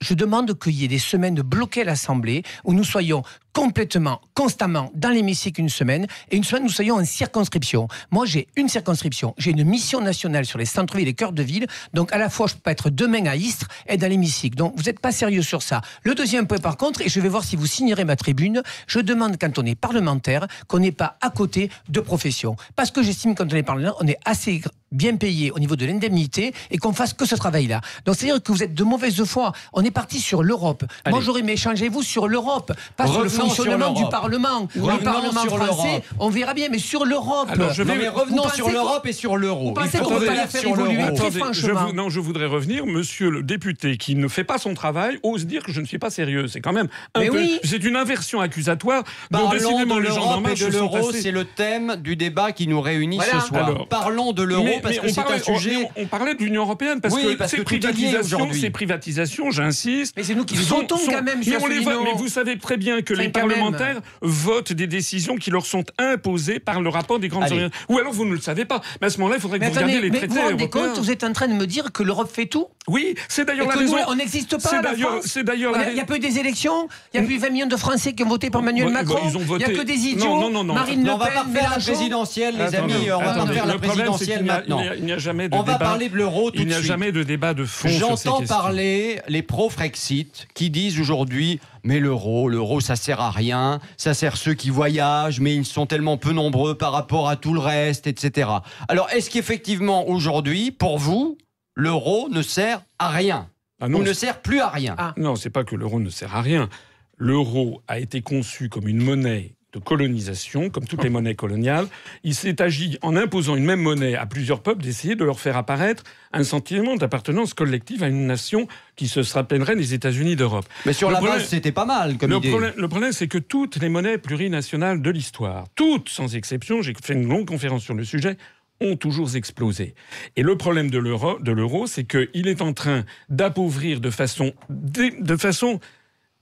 je 0.00 0.14
demande 0.14 0.58
qu'il 0.58 0.74
y 0.74 0.84
ait 0.84 0.88
des 0.88 0.98
semaines 0.98 1.42
bloquées 1.42 1.82
à 1.82 1.84
l'Assemblée 1.84 2.42
où 2.64 2.72
nous 2.72 2.84
soyons 2.84 3.22
complètement, 3.52 4.20
constamment 4.34 4.90
dans 4.94 5.10
l'hémicycle 5.10 5.60
une 5.60 5.68
semaine 5.68 6.06
et 6.30 6.36
une 6.36 6.44
semaine 6.44 6.64
nous 6.64 6.68
soyons 6.68 6.96
en 6.96 7.04
circonscription. 7.04 7.88
Moi, 8.10 8.26
j'ai 8.26 8.48
une 8.56 8.68
circonscription, 8.68 9.34
j'ai 9.38 9.50
une 9.50 9.64
mission 9.64 10.00
nationale 10.00 10.44
sur 10.46 10.58
les 10.58 10.64
centres-villes 10.64 11.08
et 11.08 11.14
cœurs 11.14 11.32
de 11.32 11.42
ville. 11.42 11.66
Donc, 11.94 12.12
à 12.12 12.18
la 12.18 12.28
fois, 12.28 12.46
je 12.46 12.54
peux 12.54 12.60
pas 12.60 12.72
être 12.72 12.90
demain 12.90 13.26
à 13.26 13.36
Istres 13.36 13.68
et 13.86 13.96
dans 13.96 14.08
l'hémicycle. 14.08 14.56
Donc, 14.56 14.74
vous 14.76 14.84
n'êtes 14.84 15.00
pas 15.00 15.12
sérieux 15.12 15.42
sur 15.42 15.62
ça. 15.62 15.80
Le 16.02 16.14
deuxième 16.14 16.46
point, 16.46 16.58
par 16.58 16.76
contre, 16.76 17.02
et 17.02 17.08
je 17.08 17.20
vais 17.20 17.28
voir 17.28 17.44
si 17.44 17.56
vous 17.56 17.66
signerez 17.66 18.04
ma 18.04 18.16
tribune, 18.16 18.62
je 18.86 19.00
demande 19.00 19.36
quand 19.40 19.58
on 19.58 19.66
est 19.66 19.74
parlementaire 19.74 20.46
qu'on 20.68 20.78
n'est 20.78 20.92
pas 20.92 21.16
à 21.20 21.30
côté 21.30 21.70
de 21.88 22.00
profession. 22.00 22.56
Parce 22.76 22.90
que 22.90 23.02
j'estime 23.02 23.34
quand 23.34 23.52
on 23.52 23.56
est 23.56 23.62
parlementaire, 23.62 23.96
on 24.00 24.06
est 24.06 24.18
assez 24.24 24.62
bien 24.92 25.16
payés 25.16 25.50
au 25.52 25.58
niveau 25.58 25.76
de 25.76 25.86
l'indemnité 25.86 26.52
et 26.70 26.78
qu'on 26.78 26.92
fasse 26.92 27.12
que 27.12 27.24
ce 27.24 27.36
travail-là. 27.36 27.80
Donc 28.04 28.16
c'est-à-dire 28.16 28.42
que 28.42 28.52
vous 28.52 28.62
êtes 28.62 28.74
de 28.74 28.84
mauvaise 28.84 29.22
foi. 29.24 29.52
On 29.72 29.84
est 29.84 29.90
parti 29.90 30.18
sur 30.18 30.42
l'Europe. 30.42 30.84
Moi 31.08 31.20
j'aurais 31.20 31.40
aimé 31.40 31.52
échanger 31.52 31.88
vous 31.88 32.02
sur 32.02 32.26
l'Europe, 32.26 32.72
pas 32.96 33.04
Revenons 33.04 33.39
fonctionnement 33.40 33.92
du. 33.92 34.04
Parlement. 34.10 34.68
Revenons 34.76 34.96
le 34.96 35.02
Parlement 35.04 35.42
sur 35.42 35.56
français, 35.56 36.02
on 36.18 36.30
verra 36.30 36.54
bien, 36.54 36.68
mais 36.70 36.78
sur 36.78 37.04
l'Europe. 37.04 37.48
Alors, 37.50 37.72
je 37.72 37.82
Non 37.82 37.92
vais- 37.94 38.00
mais 38.00 38.08
revenons 38.08 38.48
sur 38.48 38.70
l'Europe 38.70 39.06
et 39.06 39.12
sur 39.12 39.36
l'euro. 39.36 39.68
Vous 39.68 39.72
pensez 39.74 39.98
qu'on 39.98 40.18
peut 40.18 40.26
pas 40.26 40.34
la 40.34 40.46
faire 40.46 40.64
évoluer. 40.66 41.14
Très 41.14 41.30
je, 41.30 41.38
franchement. 41.38 41.92
non, 41.94 42.08
je 42.08 42.18
voudrais 42.20 42.46
revenir. 42.46 42.86
Monsieur 42.86 43.30
le 43.30 43.42
député 43.42 43.96
qui 43.96 44.14
ne 44.16 44.26
fait 44.28 44.44
pas 44.44 44.58
son 44.58 44.74
travail 44.74 45.18
ose 45.22 45.46
dire 45.46 45.62
que 45.62 45.72
je 45.72 45.80
ne 45.80 45.86
suis 45.86 45.98
pas 45.98 46.10
sérieux. 46.10 46.46
C'est 46.48 46.60
quand 46.60 46.72
même 46.72 46.88
un 47.14 47.20
Mais 47.20 47.28
peu. 47.28 47.38
oui. 47.38 47.58
C'est 47.64 47.82
une 47.84 47.96
inversion 47.96 48.40
accusatoire 48.40 49.04
Parlons 49.30 49.50
décidément 49.50 49.96
de 49.96 50.00
les 50.00 50.08
gens 50.08 50.14
d'En 50.16 50.40
l'Europe 50.40 50.48
et 50.56 50.64
de 50.64 50.66
l'euro, 50.66 51.12
c'est 51.12 51.30
le 51.30 51.44
thème 51.44 51.96
du 52.00 52.16
débat 52.16 52.52
qui 52.52 52.66
nous 52.66 52.80
réunit 52.80 53.16
Voilà. 53.16 53.40
ce 53.40 53.46
soir. 53.48 53.66
Alors, 53.68 53.88
Parlons 53.88 54.32
de 54.32 54.42
l'euro 54.42 54.66
parce 54.82 54.98
que 54.98 55.08
c'est 55.08 55.18
un 55.20 55.22
parlait- 55.22 55.38
sujet. 55.42 55.88
on, 55.96 56.02
on 56.02 56.06
parlait 56.06 56.34
de 56.34 56.42
l'Union 56.42 56.62
européenne 56.62 57.00
parce 57.00 57.14
Oui, 57.14 57.36
que 57.36 57.46
ces 57.46 57.62
privatisations, 57.62 58.36
aujourd'hui. 58.38 58.60
ces 58.60 58.70
privatisations, 58.70 59.50
j'insiste. 59.50 60.14
Mais 60.16 60.22
c'est 60.24 60.34
nous 60.34 60.44
qui 60.44 60.56
votons 60.56 60.96
quand 61.06 61.12
même, 61.12 61.24
mais, 61.24 61.36
monsieur 61.36 61.58
on 61.60 61.66
les 61.66 61.78
vote, 61.78 61.88
Asselineau. 61.88 62.04
mais 62.12 62.18
vous 62.18 62.28
savez 62.28 62.58
très 62.58 62.76
bien 62.76 63.02
que 63.02 63.14
les 63.14 63.29
quand 63.30 63.46
même. 63.46 63.58
parlementaires 63.58 64.00
votent 64.22 64.72
des 64.72 64.86
décisions 64.86 65.36
qui 65.36 65.50
leur 65.50 65.66
sont 65.66 65.84
imposées 65.98 66.60
par 66.60 66.80
le 66.80 66.88
rapport 66.88 67.18
des 67.18 67.28
grandes. 67.28 67.50
Ou 67.88 67.98
alors 67.98 68.12
vous 68.12 68.24
ne 68.24 68.32
le 68.34 68.40
savez 68.40 68.64
pas. 68.64 68.80
Mais 69.00 69.06
à 69.08 69.10
ce 69.10 69.18
moment-là, 69.18 69.36
il 69.38 69.42
faudrait 69.42 69.58
que 69.58 69.64
Mais 69.64 69.70
vous 69.70 69.78
attendez, 69.78 69.92
regardiez 69.96 70.10
les 70.10 70.10
mais 70.12 70.18
traités 70.18 70.34
vous 70.34 70.40
vous 70.40 70.48
rendez 70.50 70.64
européens. 70.64 70.88
compte, 70.94 70.98
vous 71.04 71.10
êtes 71.10 71.24
en 71.24 71.32
train 71.32 71.48
de 71.48 71.54
me 71.54 71.66
dire 71.66 71.92
que 71.92 72.02
l'Europe 72.02 72.30
fait 72.32 72.46
tout 72.46 72.66
Oui, 72.88 73.14
c'est 73.28 73.44
d'ailleurs 73.44 73.68
la 73.68 73.74
que 73.74 73.82
nous, 73.84 73.92
raison. 73.92 74.04
on 74.08 74.14
n'existe 74.14 74.50
pas 74.62 74.68
C'est 74.68 74.82
d'ailleurs- 74.82 75.10
France 75.10 75.26
c'est 75.26 75.44
d'ailleurs 75.44 75.72
On 75.74 75.78
la 75.78 75.90
Il 75.90 75.94
n'y 75.94 76.00
a 76.00 76.04
peu 76.04 76.18
des 76.18 76.38
élections, 76.38 76.88
il 77.14 77.20
n'y 77.20 77.24
a 77.26 77.28
plus 77.28 77.38
20 77.38 77.50
millions 77.50 77.66
de 77.66 77.76
Français 77.76 78.12
qui 78.12 78.22
ont 78.24 78.28
voté 78.28 78.50
pour 78.50 78.60
Emmanuel 78.62 78.88
Macron, 78.90 79.14
bah, 79.14 79.20
ils 79.24 79.36
ont 79.36 79.40
il 79.50 79.56
n'y 79.58 79.64
a 79.64 79.68
que 79.70 79.82
des 79.82 79.92
idiots, 79.94 80.24
non, 80.40 80.50
non, 80.50 80.64
non. 80.64 80.74
Marine 80.74 81.00
Non, 81.02 81.06
Le 81.06 81.12
on 81.14 81.18
va 81.18 81.26
pas 81.26 81.44
faire 81.52 81.70
la 81.70 81.78
présidentielle, 81.78 82.54
les 82.56 82.62
Attendez, 82.74 82.94
amis. 82.94 83.10
On 83.12 83.18
va 83.18 83.24
pas 83.24 83.30
attendez, 83.32 83.52
faire 83.54 83.66
la 83.66 83.78
présidentielle 83.78 84.44
maintenant. 84.44 84.80
Il 84.96 85.04
n'y 85.04 85.12
a, 85.12 85.16
il 85.16 85.20
jamais 85.20 85.48
de 85.48 85.56
On 85.56 85.62
va 85.62 85.78
parler 85.78 86.08
de 86.08 86.16
l'euro 86.16 86.50
tout 86.50 86.58
Il 86.58 86.64
de 86.64 86.68
n'y 86.68 86.72
a 86.74 86.76
suite. 86.78 86.86
jamais 86.88 87.12
de 87.12 87.22
débat 87.22 87.54
de 87.54 87.64
fond 87.64 87.88
sur 87.88 88.16
ces 88.18 88.28
J'entends 88.28 88.44
parler 88.46 89.20
les 89.28 89.42
pro-Frexit 89.42 90.48
qui 90.54 90.70
disent 90.70 90.98
aujourd'hui 91.00 91.60
mais 91.82 91.98
l'euro, 91.98 92.48
l'euro 92.50 92.80
ça 92.80 92.94
sert 92.94 93.19
à 93.20 93.30
rien, 93.30 93.80
ça 93.96 94.14
sert 94.14 94.36
ceux 94.36 94.54
qui 94.54 94.70
voyagent, 94.70 95.40
mais 95.40 95.54
ils 95.54 95.64
sont 95.64 95.86
tellement 95.86 96.16
peu 96.16 96.32
nombreux 96.32 96.76
par 96.76 96.92
rapport 96.92 97.28
à 97.28 97.36
tout 97.36 97.54
le 97.54 97.60
reste, 97.60 98.06
etc. 98.06 98.50
Alors 98.88 99.08
est-ce 99.10 99.30
qu'effectivement 99.30 100.08
aujourd'hui, 100.08 100.70
pour 100.70 100.98
vous, 100.98 101.38
l'euro 101.74 102.28
ne 102.30 102.42
sert 102.42 102.82
à 102.98 103.08
rien 103.08 103.48
Ah 103.80 103.88
non, 103.88 104.00
ou 104.00 104.02
ne 104.02 104.12
sert 104.12 104.40
plus 104.40 104.60
à 104.60 104.68
rien? 104.68 104.94
Ah. 104.98 105.14
Non, 105.16 105.36
c'est 105.36 105.50
pas 105.50 105.64
que 105.64 105.76
l'euro 105.76 106.00
ne 106.00 106.10
sert 106.10 106.34
à 106.34 106.42
rien. 106.42 106.68
L'euro 107.16 107.82
a 107.86 107.98
été 107.98 108.22
conçu 108.22 108.68
comme 108.68 108.88
une 108.88 109.02
monnaie 109.02 109.54
de 109.72 109.78
colonisation, 109.78 110.70
comme 110.70 110.84
toutes 110.84 111.04
les 111.04 111.10
monnaies 111.10 111.34
coloniales. 111.34 111.86
Il 112.24 112.34
s'est 112.34 112.60
agi, 112.60 112.98
en 113.02 113.16
imposant 113.16 113.56
une 113.56 113.64
même 113.64 113.80
monnaie 113.80 114.16
à 114.16 114.26
plusieurs 114.26 114.62
peuples, 114.62 114.82
d'essayer 114.82 115.14
de 115.14 115.24
leur 115.24 115.38
faire 115.38 115.56
apparaître 115.56 116.02
un 116.32 116.44
sentiment 116.44 116.96
d'appartenance 116.96 117.54
collective 117.54 118.02
à 118.02 118.08
une 118.08 118.26
nation 118.26 118.66
qui 118.96 119.08
se 119.08 119.20
rappellerait 119.32 119.74
les 119.74 119.94
États-Unis 119.94 120.36
d'Europe. 120.36 120.66
Mais 120.86 120.92
sur 120.92 121.08
Le 121.08 121.14
la 121.14 121.20
base, 121.20 121.46
c'était 121.46 121.72
pas 121.72 121.84
mal 121.84 122.18
comme 122.18 122.30
Le 122.30 122.36
idée. 122.38 122.50
problème, 122.50 122.72
le 122.76 122.88
problème, 122.88 123.12
c'est 123.12 123.28
que 123.28 123.38
toutes 123.38 123.76
les 123.76 123.88
monnaies 123.88 124.18
plurinationales 124.18 125.02
de 125.02 125.10
l'histoire, 125.10 125.66
toutes 125.74 126.08
sans 126.08 126.34
exception, 126.34 126.82
j'ai 126.82 126.94
fait 127.02 127.14
une 127.14 127.28
longue 127.28 127.46
conférence 127.46 127.82
sur 127.82 127.94
le 127.94 128.04
sujet, 128.04 128.36
ont 128.80 128.96
toujours 128.96 129.36
explosé. 129.36 129.94
Et 130.36 130.42
le 130.42 130.56
problème 130.56 130.90
de 130.90 130.98
l'euro, 130.98 131.38
de 131.38 131.52
l'euro, 131.52 131.86
c'est 131.86 132.04
qu'il 132.04 132.48
est 132.48 132.62
en 132.62 132.72
train 132.72 133.04
d'appauvrir 133.28 134.00
de 134.00 134.10
façon, 134.10 134.52
de 134.70 135.36
façon 135.36 135.80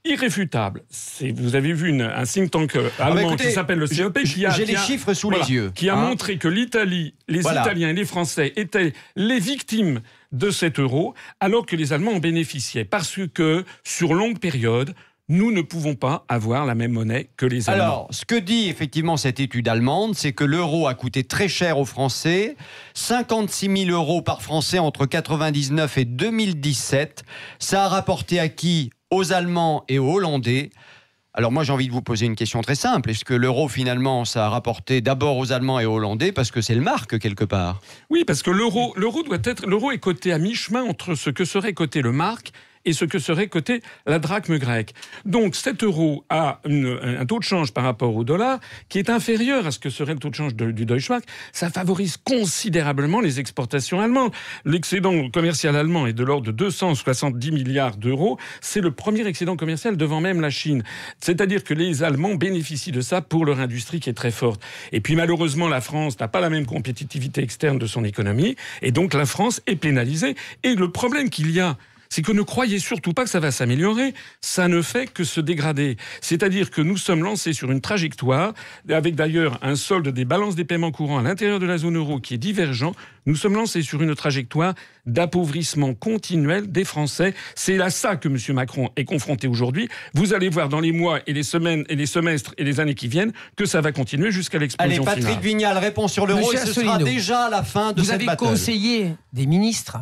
irréfutable. 0.05 0.83
Vous 1.35 1.55
avez 1.55 1.73
vu 1.73 1.89
une- 1.89 2.01
un 2.01 2.23
think 2.23 2.51
tank 2.51 2.75
euh, 2.75 2.89
Ah 2.99 3.05
bah 3.11 3.17
allemand 3.17 3.29
écoutez, 3.29 3.47
qui 3.47 3.51
s'appelle 3.53 3.79
le 3.79 3.87
CEP 3.87 4.23
qui 4.23 4.45
a, 4.45 4.49
J'ai 4.51 4.63
qui 4.65 4.71
les 4.71 4.77
a- 4.77 4.81
chiffres 4.83 5.13
sous 5.13 5.29
voilà, 5.29 5.43
les 5.45 5.51
yeux. 5.53 5.71
qui 5.75 5.89
a 5.89 5.95
hein. 5.95 6.07
montré 6.09 6.37
que 6.37 6.47
l'Italie, 6.47 7.13
les 7.27 7.41
Voilà. 7.41 7.61
Italiens 7.61 7.89
et 7.89 7.93
les 7.93 8.05
Français 8.05 8.53
étaient 8.55 8.93
les 9.15 9.39
victimes 9.39 10.01
de 10.31 10.51
cet 10.51 10.79
euro, 10.79 11.13
alors 11.39 11.65
que 11.65 11.75
les 11.75 11.91
Allemands 11.93 12.13
en 12.13 12.19
bénéficiaient. 12.19 12.85
Parce 12.85 13.19
que, 13.33 13.65
sur 13.83 14.13
longue 14.13 14.39
période, 14.39 14.93
nous 15.31 15.51
ne 15.51 15.61
pouvons 15.61 15.93
pas 15.93 16.25
avoir 16.27 16.65
la 16.65 16.73
même 16.73 16.93
monnaie 16.93 17.29
que 17.37 17.45
les 17.45 17.69
Allemands. 17.69 17.83
Alors, 17.83 18.07
ce 18.09 18.25
que 18.25 18.33
dit 18.33 18.67
effectivement 18.67 19.15
cette 19.15 19.39
étude 19.39 19.67
allemande, 19.67 20.15
c'est 20.15 20.33
que 20.33 20.43
l'euro 20.43 20.87
a 20.87 20.95
coûté 20.95 21.23
très 21.23 21.47
cher 21.47 21.77
aux 21.77 21.85
Français, 21.85 22.55
56 22.95 23.85
000 23.85 23.91
euros 23.91 24.21
par 24.23 24.41
Français 24.41 24.79
entre 24.79 25.05
99 25.05 25.97
et 25.99 26.05
2017. 26.05 27.23
Ça 27.59 27.85
a 27.85 27.87
rapporté 27.89 28.39
à 28.39 28.49
qui? 28.49 28.89
Aux 29.11 29.33
Allemands 29.33 29.85
et 29.87 29.97
aux 29.97 30.13
Hollandais. 30.13 30.69
Alors 31.33 31.51
moi 31.51 31.63
j'ai 31.63 31.73
envie 31.73 31.87
de 31.87 31.91
vous 31.91 32.03
poser 32.03 32.27
une 32.27 32.35
question 32.35 32.61
très 32.61 32.75
simple. 32.75 33.09
Est-ce 33.09 33.25
que 33.25 33.33
l'euro 33.33 33.67
finalement 33.67 34.23
ça 34.23 34.45
a 34.45 34.49
rapporté 34.49 35.01
d'abord 35.01 35.37
aux 35.37 35.51
Allemands 35.51 35.79
et 35.79 35.85
aux 35.87 35.95
Hollandais 35.95 36.31
parce 36.31 36.51
que 36.51 36.61
c'est 36.61 36.75
le 36.75 36.81
marque 36.81 37.17
quelque 37.17 37.43
part? 37.43 37.81
Oui, 38.11 38.23
parce 38.23 38.43
que 38.43 38.51
l'euro, 38.51 38.93
l'euro 38.95 39.23
doit 39.23 39.39
être, 39.43 39.65
l'euro 39.65 39.91
est 39.91 39.97
coté 39.97 40.31
à 40.31 40.37
mi-chemin 40.37 40.83
entre 40.83 41.15
ce 41.15 41.31
que 41.31 41.43
serait 41.43 41.73
coté 41.73 42.03
le 42.03 42.11
mark 42.11 42.51
et 42.85 42.93
ce 42.93 43.05
que 43.05 43.19
serait 43.19 43.47
coté 43.47 43.81
la 44.05 44.19
drachme 44.19 44.57
grecque. 44.57 44.93
Donc 45.25 45.55
cet 45.55 45.83
euro 45.83 46.25
a 46.29 46.59
un 46.65 47.25
taux 47.25 47.39
de 47.39 47.43
change 47.43 47.71
par 47.71 47.83
rapport 47.83 48.15
au 48.15 48.23
dollar 48.23 48.59
qui 48.89 48.99
est 48.99 49.09
inférieur 49.09 49.65
à 49.65 49.71
ce 49.71 49.79
que 49.79 49.89
serait 49.89 50.13
le 50.13 50.19
taux 50.19 50.29
de 50.29 50.35
change 50.35 50.55
du 50.55 50.85
Deutschmark. 50.85 51.23
Ça 51.51 51.69
favorise 51.69 52.17
considérablement 52.17 53.21
les 53.21 53.39
exportations 53.39 54.01
allemandes. 54.01 54.31
L'excédent 54.65 55.29
commercial 55.29 55.75
allemand 55.75 56.07
est 56.07 56.13
de 56.13 56.23
l'ordre 56.23 56.47
de 56.47 56.51
270 56.51 57.51
milliards 57.51 57.97
d'euros. 57.97 58.37
C'est 58.61 58.81
le 58.81 58.91
premier 58.91 59.25
excédent 59.27 59.55
commercial 59.55 59.97
devant 59.97 60.21
même 60.21 60.41
la 60.41 60.49
Chine. 60.49 60.83
C'est-à-dire 61.19 61.63
que 61.63 61.73
les 61.73 62.03
Allemands 62.03 62.35
bénéficient 62.35 62.91
de 62.91 63.01
ça 63.01 63.21
pour 63.21 63.45
leur 63.45 63.59
industrie 63.59 63.99
qui 63.99 64.09
est 64.09 64.13
très 64.13 64.31
forte. 64.31 64.61
Et 64.91 65.01
puis 65.01 65.15
malheureusement, 65.15 65.67
la 65.67 65.81
France 65.81 66.19
n'a 66.19 66.27
pas 66.27 66.39
la 66.39 66.49
même 66.49 66.65
compétitivité 66.65 67.41
externe 67.41 67.77
de 67.77 67.87
son 67.87 68.03
économie. 68.03 68.55
Et 68.81 68.91
donc 68.91 69.13
la 69.13 69.25
France 69.25 69.61
est 69.67 69.75
pénalisée. 69.75 70.35
Et 70.63 70.75
le 70.75 70.91
problème 70.91 71.29
qu'il 71.29 71.51
y 71.51 71.59
a, 71.59 71.77
c'est 72.09 72.23
que 72.23 72.31
ne 72.31 72.41
croyez 72.41 72.79
surtout 72.79 73.13
pas 73.13 73.23
que 73.23 73.29
ça 73.29 73.39
va 73.39 73.51
s'améliorer. 73.51 74.13
Ça 74.41 74.67
ne 74.67 74.81
fait 74.81 75.05
que 75.05 75.23
se 75.23 75.39
dégrader. 75.39 75.95
C'est-à-dire 76.21 76.71
que 76.71 76.81
nous 76.81 76.97
sommes 76.97 77.23
lancés 77.23 77.53
sur 77.53 77.69
une 77.71 77.81
trajectoire, 77.81 78.53
avec 78.89 79.15
d'ailleurs 79.15 79.59
un 79.61 79.75
solde 79.75 80.07
des 80.09 80.25
balances 80.25 80.55
des 80.55 80.65
paiements 80.65 80.91
courants 80.91 81.19
à 81.19 81.21
l'intérieur 81.21 81.59
de 81.59 81.67
la 81.67 81.77
zone 81.77 81.97
euro 81.97 82.19
qui 82.19 82.33
est 82.33 82.39
divergent. 82.39 82.93
Nous 83.27 83.35
sommes 83.35 83.53
lancés 83.53 83.83
sur 83.83 84.01
une 84.01 84.15
trajectoire 84.15 84.73
d'appauvrissement 85.05 85.93
continuel 85.93 86.71
des 86.71 86.83
Français. 86.83 87.35
C'est 87.55 87.79
à 87.79 87.91
ça 87.91 88.15
que 88.15 88.27
M. 88.27 88.37
Macron 88.55 88.89
est 88.95 89.05
confronté 89.05 89.47
aujourd'hui. 89.47 89.87
Vous 90.15 90.33
allez 90.33 90.49
voir 90.49 90.67
dans 90.69 90.79
les 90.79 90.91
mois 90.91 91.19
et 91.27 91.33
les 91.33 91.43
semaines 91.43 91.85
et 91.89 91.95
les 91.95 92.07
semestres 92.07 92.53
et 92.57 92.63
les 92.63 92.79
années 92.79 92.95
qui 92.95 93.07
viennent 93.07 93.33
que 93.55 93.65
ça 93.65 93.81
va 93.81 93.91
continuer 93.91 94.31
jusqu'à 94.31 94.57
Allez, 94.57 94.65
l'explosion 94.65 95.03
Patrick 95.03 95.25
finale. 95.25 95.41
Vignal 95.43 95.77
répond 95.77 96.07
sur 96.07 96.25
l'euro 96.25 96.39
et 96.51 96.55
Monsieur 96.55 96.65
ce 96.65 96.73
sera 96.73 96.95
Asselineau, 96.95 97.05
déjà 97.11 97.49
la 97.49 97.63
fin 97.63 97.91
de 97.93 97.99
Vous 97.99 98.05
cette 98.07 98.15
avez 98.15 98.25
battle. 98.25 98.45
conseillé 98.45 99.13
des 99.33 99.45
ministres. 99.45 99.97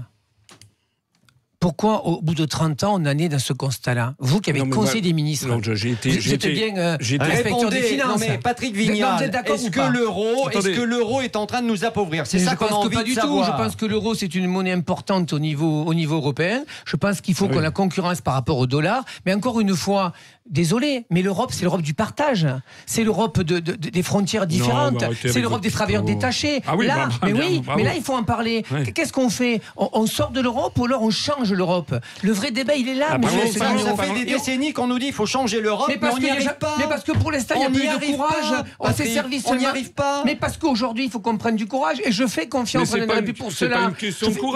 Pourquoi, 1.59 2.05
au 2.05 2.21
bout 2.21 2.35
de 2.35 2.45
30 2.45 2.83
ans, 2.83 2.93
on 3.01 3.05
en 3.07 3.17
est 3.17 3.29
dans 3.29 3.39
ce 3.39 3.51
constat-là 3.51 4.13
Vous 4.19 4.39
qui 4.41 4.51
avez 4.51 4.59
Non, 4.59 4.69
conseillé 4.69 5.01
des 5.01 5.11
ministres. 5.13 5.47
Non, 5.47 5.59
j'ai 5.61 5.89
été, 5.91 6.11
Vous 6.11 6.19
j'ai 6.21 6.33
êtes 6.35 6.45
été- 6.45 6.53
bien 6.71 6.77
euh, 6.77 6.97
inspecteur 7.19 7.69
des 7.71 7.81
finances. 7.81 8.07
non 8.09 8.17
mais 8.19 8.37
Patrick 8.37 8.75
Vignal, 8.75 9.23
est-ce 9.23 9.69
que 9.71 9.79
l'euro, 9.91 10.49
que 10.51 10.81
l'euro 10.81 11.21
est 11.21 11.35
en 11.35 11.47
train 11.47 11.63
de 11.63 11.67
nous 11.67 11.83
appauvrir 11.83 12.27
C'est 12.27 12.37
ça 12.37 12.51
je 12.51 12.55
qu'on 12.57 12.65
a 12.65 12.69
pense 12.69 12.81
que 12.83 12.85
envie 12.87 12.95
pas 12.97 13.01
de 13.01 13.07
du 13.07 13.13
savoir. 13.15 13.47
tout. 13.47 13.51
Je 13.57 13.63
pense 13.63 13.75
que 13.75 13.85
l'euro 13.87 14.13
c'est 14.13 14.35
une 14.35 14.45
monnaie 14.45 14.71
importante 14.71 15.33
au 15.33 15.39
niveau 15.39 15.83
au 15.85 15.93
niveau 15.95 16.17
européen. 16.17 16.63
Je 16.85 16.95
pense 16.95 17.21
qu'il 17.21 17.33
faut 17.33 17.45
Ah 17.45 17.47
oui. 17.49 17.55
qu'on 17.55 17.61
la 17.61 17.71
concurrence 17.71 18.21
par 18.21 18.35
rapport 18.35 18.59
au 18.59 18.67
dollar. 18.67 19.03
Mais 19.25 19.33
encore 19.33 19.59
une 19.59 19.75
fois, 19.75 20.13
désolé, 20.49 21.05
mais 21.09 21.21
l'Europe 21.21 21.51
c'est 21.53 21.63
l'Europe 21.63 21.81
du 21.81 21.93
partage. 21.93 22.47
C'est 22.85 23.03
l'Europe 23.03 23.41
de, 23.41 23.59
de- 23.59 23.73
de- 23.75 23.89
des 23.89 24.03
frontières 24.03 24.47
différentes. 24.47 24.99
bah, 24.99 25.07
c'est 25.21 25.39
l'Europe 25.41 25.61
des 25.61 25.71
travailleurs 25.71 26.03
détachés. 26.03 26.61
Ah 26.67 26.75
oui, 26.75 26.87
là, 26.87 27.07
bah, 27.07 27.27
mais 27.27 27.33
bien, 27.33 27.41
oui, 27.47 27.59
bravo. 27.59 27.77
mais 27.79 27.85
là 27.85 27.95
il 27.95 28.01
faut 28.03 28.15
en 28.15 28.23
parler. 28.23 28.63
Qu'est-ce 28.93 29.13
qu'on 29.13 29.29
fait? 29.29 29.61
On, 29.75 29.89
on 29.93 30.05
sort 30.07 30.31
de 30.31 30.41
l'Europe 30.41 30.77
ou 30.77 30.85
alors 30.85 31.03
on 31.03 31.09
change 31.09 31.51
l'Europe? 31.53 31.93
Le 32.23 32.31
vrai 32.31 32.51
débat 32.51 32.75
il 32.75 32.87
est 32.89 32.95
là. 32.95 33.07
Ah, 33.11 33.19
pardon, 33.19 33.37
Ça, 33.37 33.43
Asselineau. 33.65 33.85
ça 33.85 33.93
pardon. 33.93 34.13
fait 34.13 34.19
des 34.25 34.31
décennies 34.33 34.73
qu'on 34.73 34.87
nous 34.87 34.99
dit 34.99 35.05
qu'il 35.05 35.13
faut 35.13 35.25
changer 35.25 35.61
l'Europe, 35.61 35.87
mais, 35.87 35.95
Mais 35.95 35.99
parce, 35.99 36.13
on 36.13 36.17
que 36.17 36.21
n'y 36.21 36.27
y 36.27 36.31
a- 36.31 36.33
arrive 36.35 36.57
pas. 36.59 36.75
mais 36.79 36.85
parce 36.87 37.03
que 37.03 37.11
pour 37.13 37.31
l'instant, 37.31 37.55
il 37.55 37.59
n'y 37.59 37.65
a 37.87 37.97
plus 37.97 38.07
de 38.07 38.11
courage. 38.15 38.49
pas, 38.51 38.65
on 38.79 38.93
s'est 38.93 39.05
servi 39.07 39.41
On 39.45 39.55
n'y 39.55 39.65
arrive 39.65 39.91
pas. 39.93 40.23
Mais 40.25 40.35
parce 40.35 40.57
qu'aujourd'hui, 40.57 41.05
il 41.05 41.11
faut 41.11 41.19
qu'on 41.19 41.37
prenne 41.37 41.55
du 41.55 41.65
courage. 41.67 41.97
Et 42.03 42.11
je 42.11 42.25
fais 42.27 42.47
confiance 42.47 42.91
Mais 42.93 43.01
pas 43.01 43.05
la 43.07 43.13
République 43.19 43.37
pour 43.37 43.51
cela. 43.51 43.91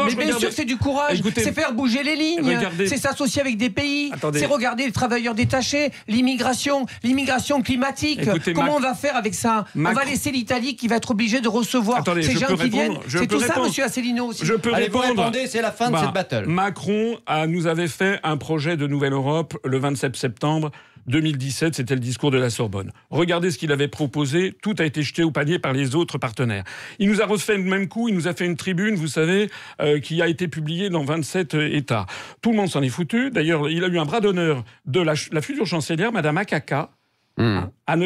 Mais 0.06 0.25
bien 0.25 0.38
sûr, 0.38 0.51
c'est 0.51 0.65
du 0.65 0.77
courage. 0.77 1.21
C'est 1.36 1.54
faire 1.54 1.73
bouger 1.73 2.04
les 2.04 2.15
lignes. 2.15 2.58
C'est 2.88 2.97
s'associer 2.97 3.41
avec 3.41 3.58
des 3.58 3.69
pays. 3.69 4.12
C'est 4.34 4.45
regarder 4.45 4.86
les 4.86 4.91
travailleurs 4.91 5.34
détachés, 5.36 5.81
l'immigration, 6.08 6.86
l'immigration 7.04 7.62
climatique. 7.62 8.20
Écoutez, 8.22 8.54
Comment 8.54 8.67
Mac- 8.74 8.78
on 8.78 8.80
va 8.82 8.94
faire 8.94 9.15
avec 9.15 9.34
ça 9.34 9.65
On 9.76 9.82
va 9.94 10.04
laisser 10.06 10.32
l'Italie 10.32 10.76
qui 10.76 10.88
va 10.88 10.98
être 10.98 11.12
obligée 11.12 11.41
de 11.41 11.48
recevoir 11.48 12.00
Attendez, 12.00 12.24
ces 12.24 12.34
gens 12.34 12.48
qui 12.48 12.54
répondre 12.54 12.72
viennent. 12.72 12.98
C'est 13.08 13.28
tout 13.28 13.39
ça, 13.39 13.60
monsieur 13.60 13.84
Asselineau 13.84 14.28
aussi. 14.28 14.46
Je 14.46 14.54
peux 14.54 14.74
Allez, 14.74 14.89
vous 14.89 15.00
répondre. 15.00 15.24
répondez, 15.24 15.48
c'est 15.48 15.62
la 15.62 15.72
fin 15.72 15.88
de 15.88 15.94
Bah, 15.94 16.02
cette 16.04 16.13
battle. 16.13 16.46
Macron 16.48 17.17
a- 17.26 17.48
nous 17.48 17.67
avait 17.67 17.88
fait 17.88 18.20
un 18.24 18.38
projet 18.38 18.78
de 18.78 18.88
Nouvelle 18.88 19.13
Europe 19.13 19.58
le 19.63 19.78
27 19.80 20.15
septembre 20.15 20.72
2017, 21.08 21.76
c'était 21.76 21.94
le 21.94 22.00
discours 22.00 22.32
de 22.32 22.38
la 22.38 22.50
Sorbonne. 22.50 22.92
Regardez 23.10 23.52
ce 23.52 23.58
qu'il 23.58 23.72
avait 23.72 23.88
proposé, 23.88 24.54
tout 24.62 24.76
a 24.80 24.86
été 24.86 25.02
jeté 25.02 25.24
au 25.24 25.32
panier 25.32 25.60
par 25.60 25.74
les 25.74 25.96
autres 25.96 26.18
partenaires. 26.18 26.64
Il 27.00 27.10
nous 27.10 27.22
a 27.22 27.26
refait 27.26 27.58
le 27.58 27.64
même 27.64 27.88
coup, 27.88 28.08
il 28.10 28.16
nous 28.16 28.28
a 28.28 28.34
fait 28.34 28.46
une 28.46 28.58
tribune, 28.58 28.96
vous 28.96 29.08
savez, 29.08 29.50
euh, 29.82 30.00
qui 30.00 30.22
a 30.22 30.28
été 30.28 30.48
publiée 30.48 30.90
dans 30.90 31.04
27 31.04 31.56
États. 31.56 32.06
Tout 32.42 32.52
le 32.52 32.58
monde 32.58 32.70
s'en 32.70 32.82
est 32.82 32.90
foutu. 32.90 33.32
D'ailleurs, 33.32 33.70
il 33.70 33.84
a 33.84 33.88
eu 33.88 34.00
un 34.00 34.06
bras 34.06 34.22
d'honneur 34.22 34.64
de 34.86 35.02
la, 35.02 35.16
future 35.16 35.66
chancelière, 35.66 36.12
Madame 36.12 36.38
Akaka, 36.38 36.92
Hmm. 37.38 37.60
hein, 37.88 37.98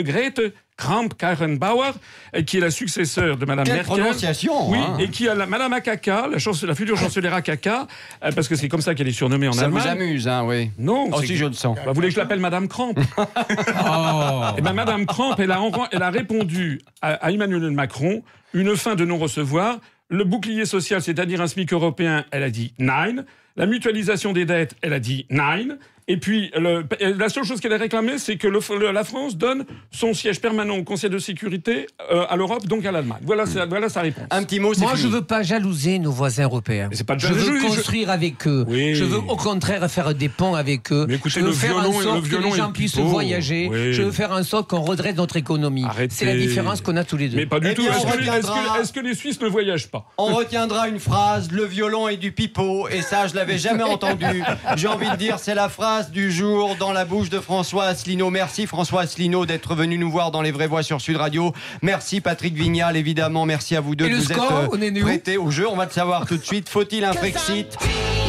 Annegret 0.77 1.07
Kramp 1.07 1.09
Karrenbauer, 1.17 1.93
et 2.33 2.43
qui 2.43 2.57
est 2.57 2.59
la 2.59 2.69
successeur 2.71 3.37
de 3.37 3.45
Madame 3.45 3.65
Quelle 3.65 3.75
Merkel. 3.77 3.97
prononciation 3.97 4.69
Oui, 4.69 4.77
hein. 4.79 4.97
et 4.99 5.07
qui 5.09 5.27
a 5.29 5.35
la, 5.35 5.45
Madame 5.45 5.73
Akaka, 5.73 6.27
la, 6.27 6.37
chance- 6.37 6.63
la 6.63 6.75
future 6.75 6.97
chancelière 6.97 7.33
Akaka, 7.33 7.87
euh, 8.23 8.31
parce 8.33 8.47
que 8.47 8.55
c'est 8.55 8.67
comme 8.67 8.81
ça 8.81 8.93
qu'elle 8.93 9.07
est 9.07 9.11
surnommée 9.13 9.47
en 9.47 9.53
Ça 9.53 9.67
vous 9.69 9.77
Allemagne. 9.77 10.01
amuse, 10.03 10.27
hein, 10.27 10.43
oui. 10.45 10.71
Non, 10.77 11.09
Oh, 11.13 11.21
si, 11.21 11.37
je 11.37 11.45
le 11.45 11.53
sens. 11.53 11.75
Bah, 11.77 11.83
vous 11.87 11.93
voulez 11.93 12.09
que 12.09 12.15
je 12.15 12.19
l'appelle 12.19 12.39
Madame 12.39 12.67
Cramp 12.67 12.93
Eh 14.57 14.61
ben, 14.61 14.73
Madame 14.73 15.05
Cramp, 15.05 15.35
elle 15.37 15.51
a, 15.51 15.61
elle 15.91 16.03
a 16.03 16.09
répondu 16.09 16.81
à, 17.01 17.13
à 17.13 17.31
Emmanuel 17.31 17.71
Macron 17.71 18.23
une 18.53 18.75
fin 18.75 18.95
de 18.95 19.05
non-recevoir. 19.05 19.79
Le 20.09 20.23
bouclier 20.23 20.65
social, 20.65 21.01
c'est-à-dire 21.01 21.41
un 21.41 21.47
SMIC 21.47 21.73
européen, 21.73 22.25
elle 22.31 22.43
a 22.43 22.49
dit 22.49 22.73
nine. 22.79 23.25
La 23.57 23.65
mutualisation 23.65 24.33
des 24.33 24.45
dettes, 24.45 24.75
elle 24.81 24.93
a 24.93 24.99
dit 24.99 25.25
nine. 25.29 25.77
Et 26.07 26.17
puis, 26.17 26.51
le- 26.55 26.85
la 27.17 27.29
seule 27.29 27.45
chose 27.45 27.59
qu'elle 27.59 27.73
a 27.73 27.77
réclamée, 27.77 28.19
c'est 28.19 28.37
que 28.37 28.47
le- 28.47 28.59
le- 28.79 28.91
la 28.91 29.03
France 29.03 29.37
donne 29.37 29.65
son 29.91 30.13
siège 30.13 30.39
permanent 30.39 30.75
au 30.77 30.83
Conseil 30.83 31.09
de 31.09 31.17
sécurité 31.17 31.87
euh, 32.11 32.25
à 32.29 32.35
l'Europe, 32.35 32.67
donc 32.67 32.85
à 32.85 32.91
l'Allemagne. 32.91 33.17
Voilà, 33.23 33.47
sa- 33.47 33.65
voilà 33.65 33.89
sa 33.89 34.01
réponse. 34.01 34.25
Un 34.29 34.43
petit 34.43 34.59
mot, 34.59 34.75
c'est 34.75 34.81
Moi, 34.81 34.91
fini. 34.91 35.01
je 35.01 35.07
veux 35.07 35.23
pas 35.23 35.41
jalouser 35.41 35.97
nos 35.97 36.11
voisins 36.11 36.43
européens. 36.43 36.89
Mais 36.91 36.95
c'est 36.95 37.03
pas 37.05 37.15
de 37.15 37.21
je 37.21 37.33
veux 37.33 37.59
je- 37.59 37.65
construire 37.65 38.11
avec 38.11 38.45
eux. 38.47 38.65
Oui. 38.67 38.93
Je 38.93 39.03
veux 39.03 39.17
au 39.17 39.35
contraire 39.35 39.89
faire 39.89 40.13
des 40.13 40.29
ponts 40.29 40.53
avec 40.53 40.91
eux. 40.91 41.05
Mais 41.09 41.15
écoutez, 41.15 41.35
je 41.35 41.39
veux 41.39 41.47
le 41.47 41.53
faire 41.53 41.75
en 41.77 41.91
sorte 41.91 42.29
que 42.29 42.35
les 42.35 42.51
gens 42.51 42.71
puissent 42.71 42.97
voyager. 42.99 43.67
Oui. 43.71 43.93
Je 43.93 44.03
veux 44.03 44.11
faire 44.11 44.31
en 44.31 44.43
sorte 44.43 44.69
qu'on 44.69 44.81
redresse 44.81 45.15
notre 45.15 45.37
économie. 45.37 45.85
C'est 46.11 46.25
la 46.25 46.35
différence 46.35 46.81
qu'on 46.81 46.97
a 46.97 47.03
tous 47.03 47.17
les 47.17 47.29
deux. 47.29 47.37
Mais 47.37 47.45
pas 47.47 47.59
du 47.59 47.69
Eh 47.71 47.73
tout. 47.73 47.81
Est-ce 47.81 48.93
que, 48.93 48.99
les 48.99 49.15
Suisses 49.15 49.41
ne 49.41 49.47
voyagent 49.47 49.87
pas? 49.87 50.05
On 50.19 50.35
retiendra 50.35 50.87
une 50.87 50.99
phrase, 50.99 51.51
le 51.51 51.63
violon 51.65 52.07
et 52.09 52.17
du 52.17 52.31
pipeau, 52.31 52.87
et 52.89 53.01
ça 53.01 53.25
je 53.27 53.33
l'avais 53.33 53.57
jamais 53.57 53.83
entendu. 53.95 54.43
J'ai 54.75 54.87
envie 54.87 55.09
de 55.09 55.15
dire, 55.15 55.39
c'est 55.39 55.55
la 55.55 55.67
phrase 55.69 55.94
du 56.03 56.31
jour 56.31 56.75
dans 56.77 56.91
la 56.91 57.05
bouche 57.05 57.29
de 57.29 57.39
François 57.39 57.85
Asselineau. 57.85 58.29
Merci 58.29 58.67
François 58.67 59.01
Asselineau 59.01 59.45
d'être 59.45 59.75
venu 59.75 59.97
nous 59.97 60.11
voir 60.11 60.29
dans 60.29 60.41
les 60.41 60.51
vraies 60.51 60.67
voix 60.67 60.83
sur 60.83 60.99
Sud 60.99 61.15
Radio. 61.15 61.53
Merci 61.81 62.19
Patrick 62.19 62.53
Vignal, 62.53 62.97
évidemment. 62.97 63.45
Merci 63.45 63.75
à 63.77 63.81
vous 63.81 63.95
deux 63.95 64.05
de 64.05 64.09
le 64.09 64.17
vous 64.17 64.23
score, 64.23 64.69
où 64.73 65.01
prêtés 65.01 65.37
au 65.37 65.49
jeu. 65.51 65.67
On 65.69 65.75
va 65.77 65.85
le 65.85 65.91
savoir 65.91 66.25
tout 66.25 66.35
de 66.35 66.43
suite. 66.43 66.67
Faut-il 66.67 67.05
un 67.05 67.13
Frexit 67.13 67.77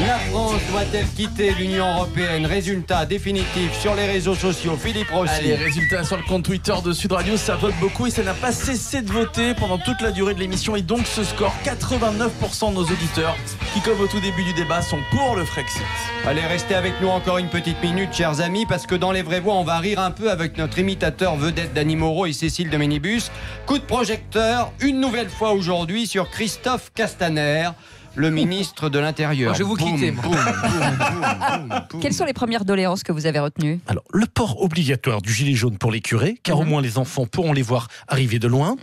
La 0.07 0.18
France 0.31 0.61
doit-elle 0.70 1.07
quitter 1.16 1.55
l'Union 1.55 1.92
Européenne? 1.94 2.46
Résultat 2.46 3.05
définitif 3.05 3.76
sur 3.81 3.96
les 3.96 4.07
réseaux 4.07 4.37
sociaux. 4.37 4.76
Philippe 4.76 5.11
Rossi. 5.11 5.33
Allez, 5.33 5.57
résultat 5.57 6.05
sur 6.05 6.16
le 6.16 6.22
compte 6.22 6.44
Twitter 6.44 6.74
de 6.85 6.92
Sud 6.92 7.12
Radio, 7.12 7.37
ça 7.37 7.57
vote 7.57 7.74
beaucoup 7.81 8.07
et 8.07 8.11
ça 8.11 8.22
n'a 8.22 8.35
pas 8.35 8.52
cessé 8.52 9.02
de 9.02 9.11
voter 9.11 9.55
pendant 9.55 9.79
toute 9.79 10.00
la 10.00 10.12
durée 10.12 10.35
de 10.35 10.40
l'émission. 10.40 10.76
Et 10.76 10.83
donc 10.83 11.07
ce 11.07 11.24
score, 11.24 11.55
89% 11.64 12.70
de 12.70 12.74
nos 12.74 12.83
auditeurs 12.83 13.37
qui, 13.74 13.81
comme 13.81 14.00
au 14.00 14.07
tout 14.07 14.20
début 14.20 14.44
du 14.44 14.55
débat, 14.55 14.83
sont 14.83 15.00
pour 15.11 15.35
le 15.35 15.44
Frexit. 15.44 15.83
Allez, 16.26 16.42
restez 16.42 16.74
avec 16.74 17.00
nous 17.00 17.09
encore 17.09 17.38
une 17.38 17.48
petite 17.48 17.55
minute, 17.82 18.12
chers 18.12 18.40
amis, 18.40 18.66
parce 18.66 18.86
que 18.86 18.94
dans 18.94 19.12
les 19.12 19.22
vraies 19.22 19.40
voix, 19.40 19.54
on 19.54 19.64
va 19.64 19.78
rire 19.78 19.98
un 19.98 20.10
peu 20.10 20.30
avec 20.30 20.58
notre 20.58 20.78
imitateur 20.78 21.36
vedette 21.36 21.72
Dany 21.72 21.96
Moreau 21.96 22.26
et 22.26 22.32
Cécile 22.32 22.68
de 22.68 22.76
Ménibus. 22.76 23.30
Coup 23.66 23.78
de 23.78 23.84
projecteur, 23.84 24.72
une 24.80 25.00
nouvelle 25.00 25.30
fois 25.30 25.52
aujourd'hui, 25.52 26.06
sur 26.06 26.28
Christophe 26.30 26.92
Castaner, 26.94 27.70
le 28.14 28.30
ministre 28.30 28.88
de 28.90 28.98
l'Intérieur. 28.98 29.54
Je 29.54 29.58
vais 29.58 29.64
vous 29.64 29.76
Boum, 29.76 29.94
quitter, 29.94 30.10
moi. 30.10 30.22
boum, 30.22 30.34
boum, 30.34 30.42
boum, 30.42 31.68
boum, 31.68 31.86
boum. 31.90 32.00
Quelles 32.00 32.14
sont 32.14 32.24
les 32.24 32.32
premières 32.32 32.64
doléances 32.64 33.02
que 33.02 33.12
vous 33.12 33.26
avez 33.26 33.38
retenues? 33.38 33.80
Alors, 33.86 34.04
le 34.12 34.26
port 34.26 34.62
obligatoire 34.62 35.22
du 35.22 35.32
gilet 35.32 35.54
jaune 35.54 35.78
pour 35.78 35.90
les 35.90 36.00
curés, 36.00 36.38
car 36.42 36.58
au 36.58 36.64
moins 36.64 36.82
les 36.82 36.98
enfants 36.98 37.26
pourront 37.26 37.52
les 37.52 37.62
voir 37.62 37.88
arriver 38.08 38.38
de 38.38 38.48
loin. 38.48 38.76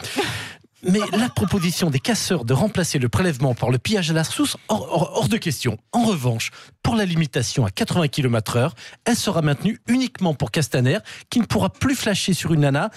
Mais 0.84 1.00
la 1.18 1.30
proposition 1.30 1.90
des 1.90 2.00
casseurs 2.00 2.46
de 2.46 2.54
remplacer 2.54 3.00
le 3.00 3.10
prélèvement 3.10 3.54
par 3.56 3.70
le 3.70 3.78
pillage 3.78 4.12
à 4.12 4.14
la 4.14 4.24
source, 4.24 4.58
hors, 4.68 5.28
de 5.30 5.38
question. 5.38 5.78
En 5.92 6.04
revanche, 6.04 6.52
pour 6.82 6.96
la 6.96 7.06
limitation 7.06 7.66
à 7.66 7.72
80 7.72 8.10
km/h, 8.10 8.72
elle 9.06 9.16
sera 9.16 9.42
maintenue 9.42 9.80
uniquement 9.88 10.34
pour 10.34 10.52
Castaner, 10.52 11.00
qui 11.30 11.40
ne 11.40 11.46
pourra 11.46 11.70
plus 11.70 11.96
flasher 11.96 12.34
sur 12.34 12.54
une 12.54 12.62
nana 12.62 12.90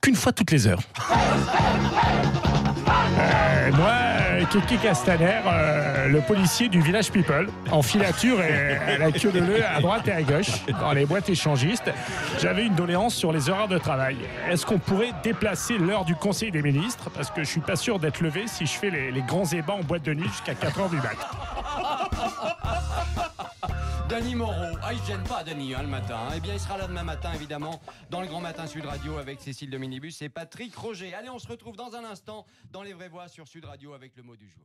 qu'une 0.00 0.14
fois 0.14 0.32
toutes 0.32 0.50
les 0.50 0.66
heures. 0.66 0.80
Moi, 3.76 4.07
Kiki 4.50 4.78
Castaner, 4.78 5.40
euh, 5.46 6.08
le 6.08 6.20
policier 6.22 6.70
du 6.70 6.80
village 6.80 7.12
People, 7.12 7.48
en 7.70 7.82
filature 7.82 8.40
et 8.40 8.76
à 8.76 8.98
la 8.98 9.12
queue 9.12 9.30
de 9.30 9.40
leu 9.40 9.62
à 9.62 9.80
droite 9.80 10.08
et 10.08 10.12
à 10.12 10.22
gauche, 10.22 10.64
dans 10.80 10.92
les 10.92 11.04
boîtes 11.04 11.28
échangistes, 11.28 11.90
j'avais 12.40 12.64
une 12.64 12.74
doléance 12.74 13.14
sur 13.14 13.30
les 13.30 13.50
horaires 13.50 13.68
de 13.68 13.76
travail. 13.76 14.16
Est-ce 14.50 14.64
qu'on 14.64 14.78
pourrait 14.78 15.12
déplacer 15.22 15.76
l'heure 15.76 16.06
du 16.06 16.14
Conseil 16.14 16.50
des 16.50 16.62
ministres? 16.62 17.10
Parce 17.10 17.30
que 17.30 17.44
je 17.44 17.48
suis 17.48 17.60
pas 17.60 17.76
sûr 17.76 17.98
d'être 17.98 18.20
levé 18.20 18.44
si 18.46 18.64
je 18.64 18.72
fais 18.72 18.88
les, 18.88 19.10
les 19.10 19.22
grands 19.22 19.44
ébats 19.44 19.74
en 19.74 19.82
boîte 19.82 20.04
de 20.04 20.14
nuit 20.14 20.28
jusqu'à 20.28 20.54
4h 20.54 20.88
du 20.88 20.96
mat. 20.96 21.16
Dany 24.08 24.34
Moreau. 24.34 24.76
Ah, 24.82 24.92
il 24.94 25.00
ne 25.00 25.06
gêne 25.06 25.22
pas, 25.24 25.44
Dany, 25.44 25.74
hein, 25.74 25.82
le 25.82 25.88
matin. 25.88 26.16
hein. 26.18 26.32
Eh 26.36 26.40
bien, 26.40 26.54
il 26.54 26.60
sera 26.60 26.78
là 26.78 26.86
demain 26.86 27.02
matin, 27.02 27.32
évidemment, 27.34 27.80
dans 28.10 28.20
le 28.20 28.26
Grand 28.26 28.40
Matin 28.40 28.66
Sud 28.66 28.84
Radio 28.86 29.18
avec 29.18 29.40
Cécile 29.40 29.70
de 29.70 29.76
Minibus 29.78 30.22
et 30.22 30.28
Patrick 30.28 30.74
Roger. 30.74 31.14
Allez, 31.14 31.28
on 31.28 31.38
se 31.38 31.46
retrouve 31.46 31.76
dans 31.76 31.94
un 31.94 32.04
instant 32.04 32.46
dans 32.70 32.82
les 32.82 32.94
vraies 32.94 33.08
voix 33.08 33.28
sur 33.28 33.46
Sud 33.46 33.64
Radio 33.66 33.92
avec 33.92 34.16
le 34.16 34.22
mot 34.22 34.36
du 34.36 34.48
jour. 34.48 34.64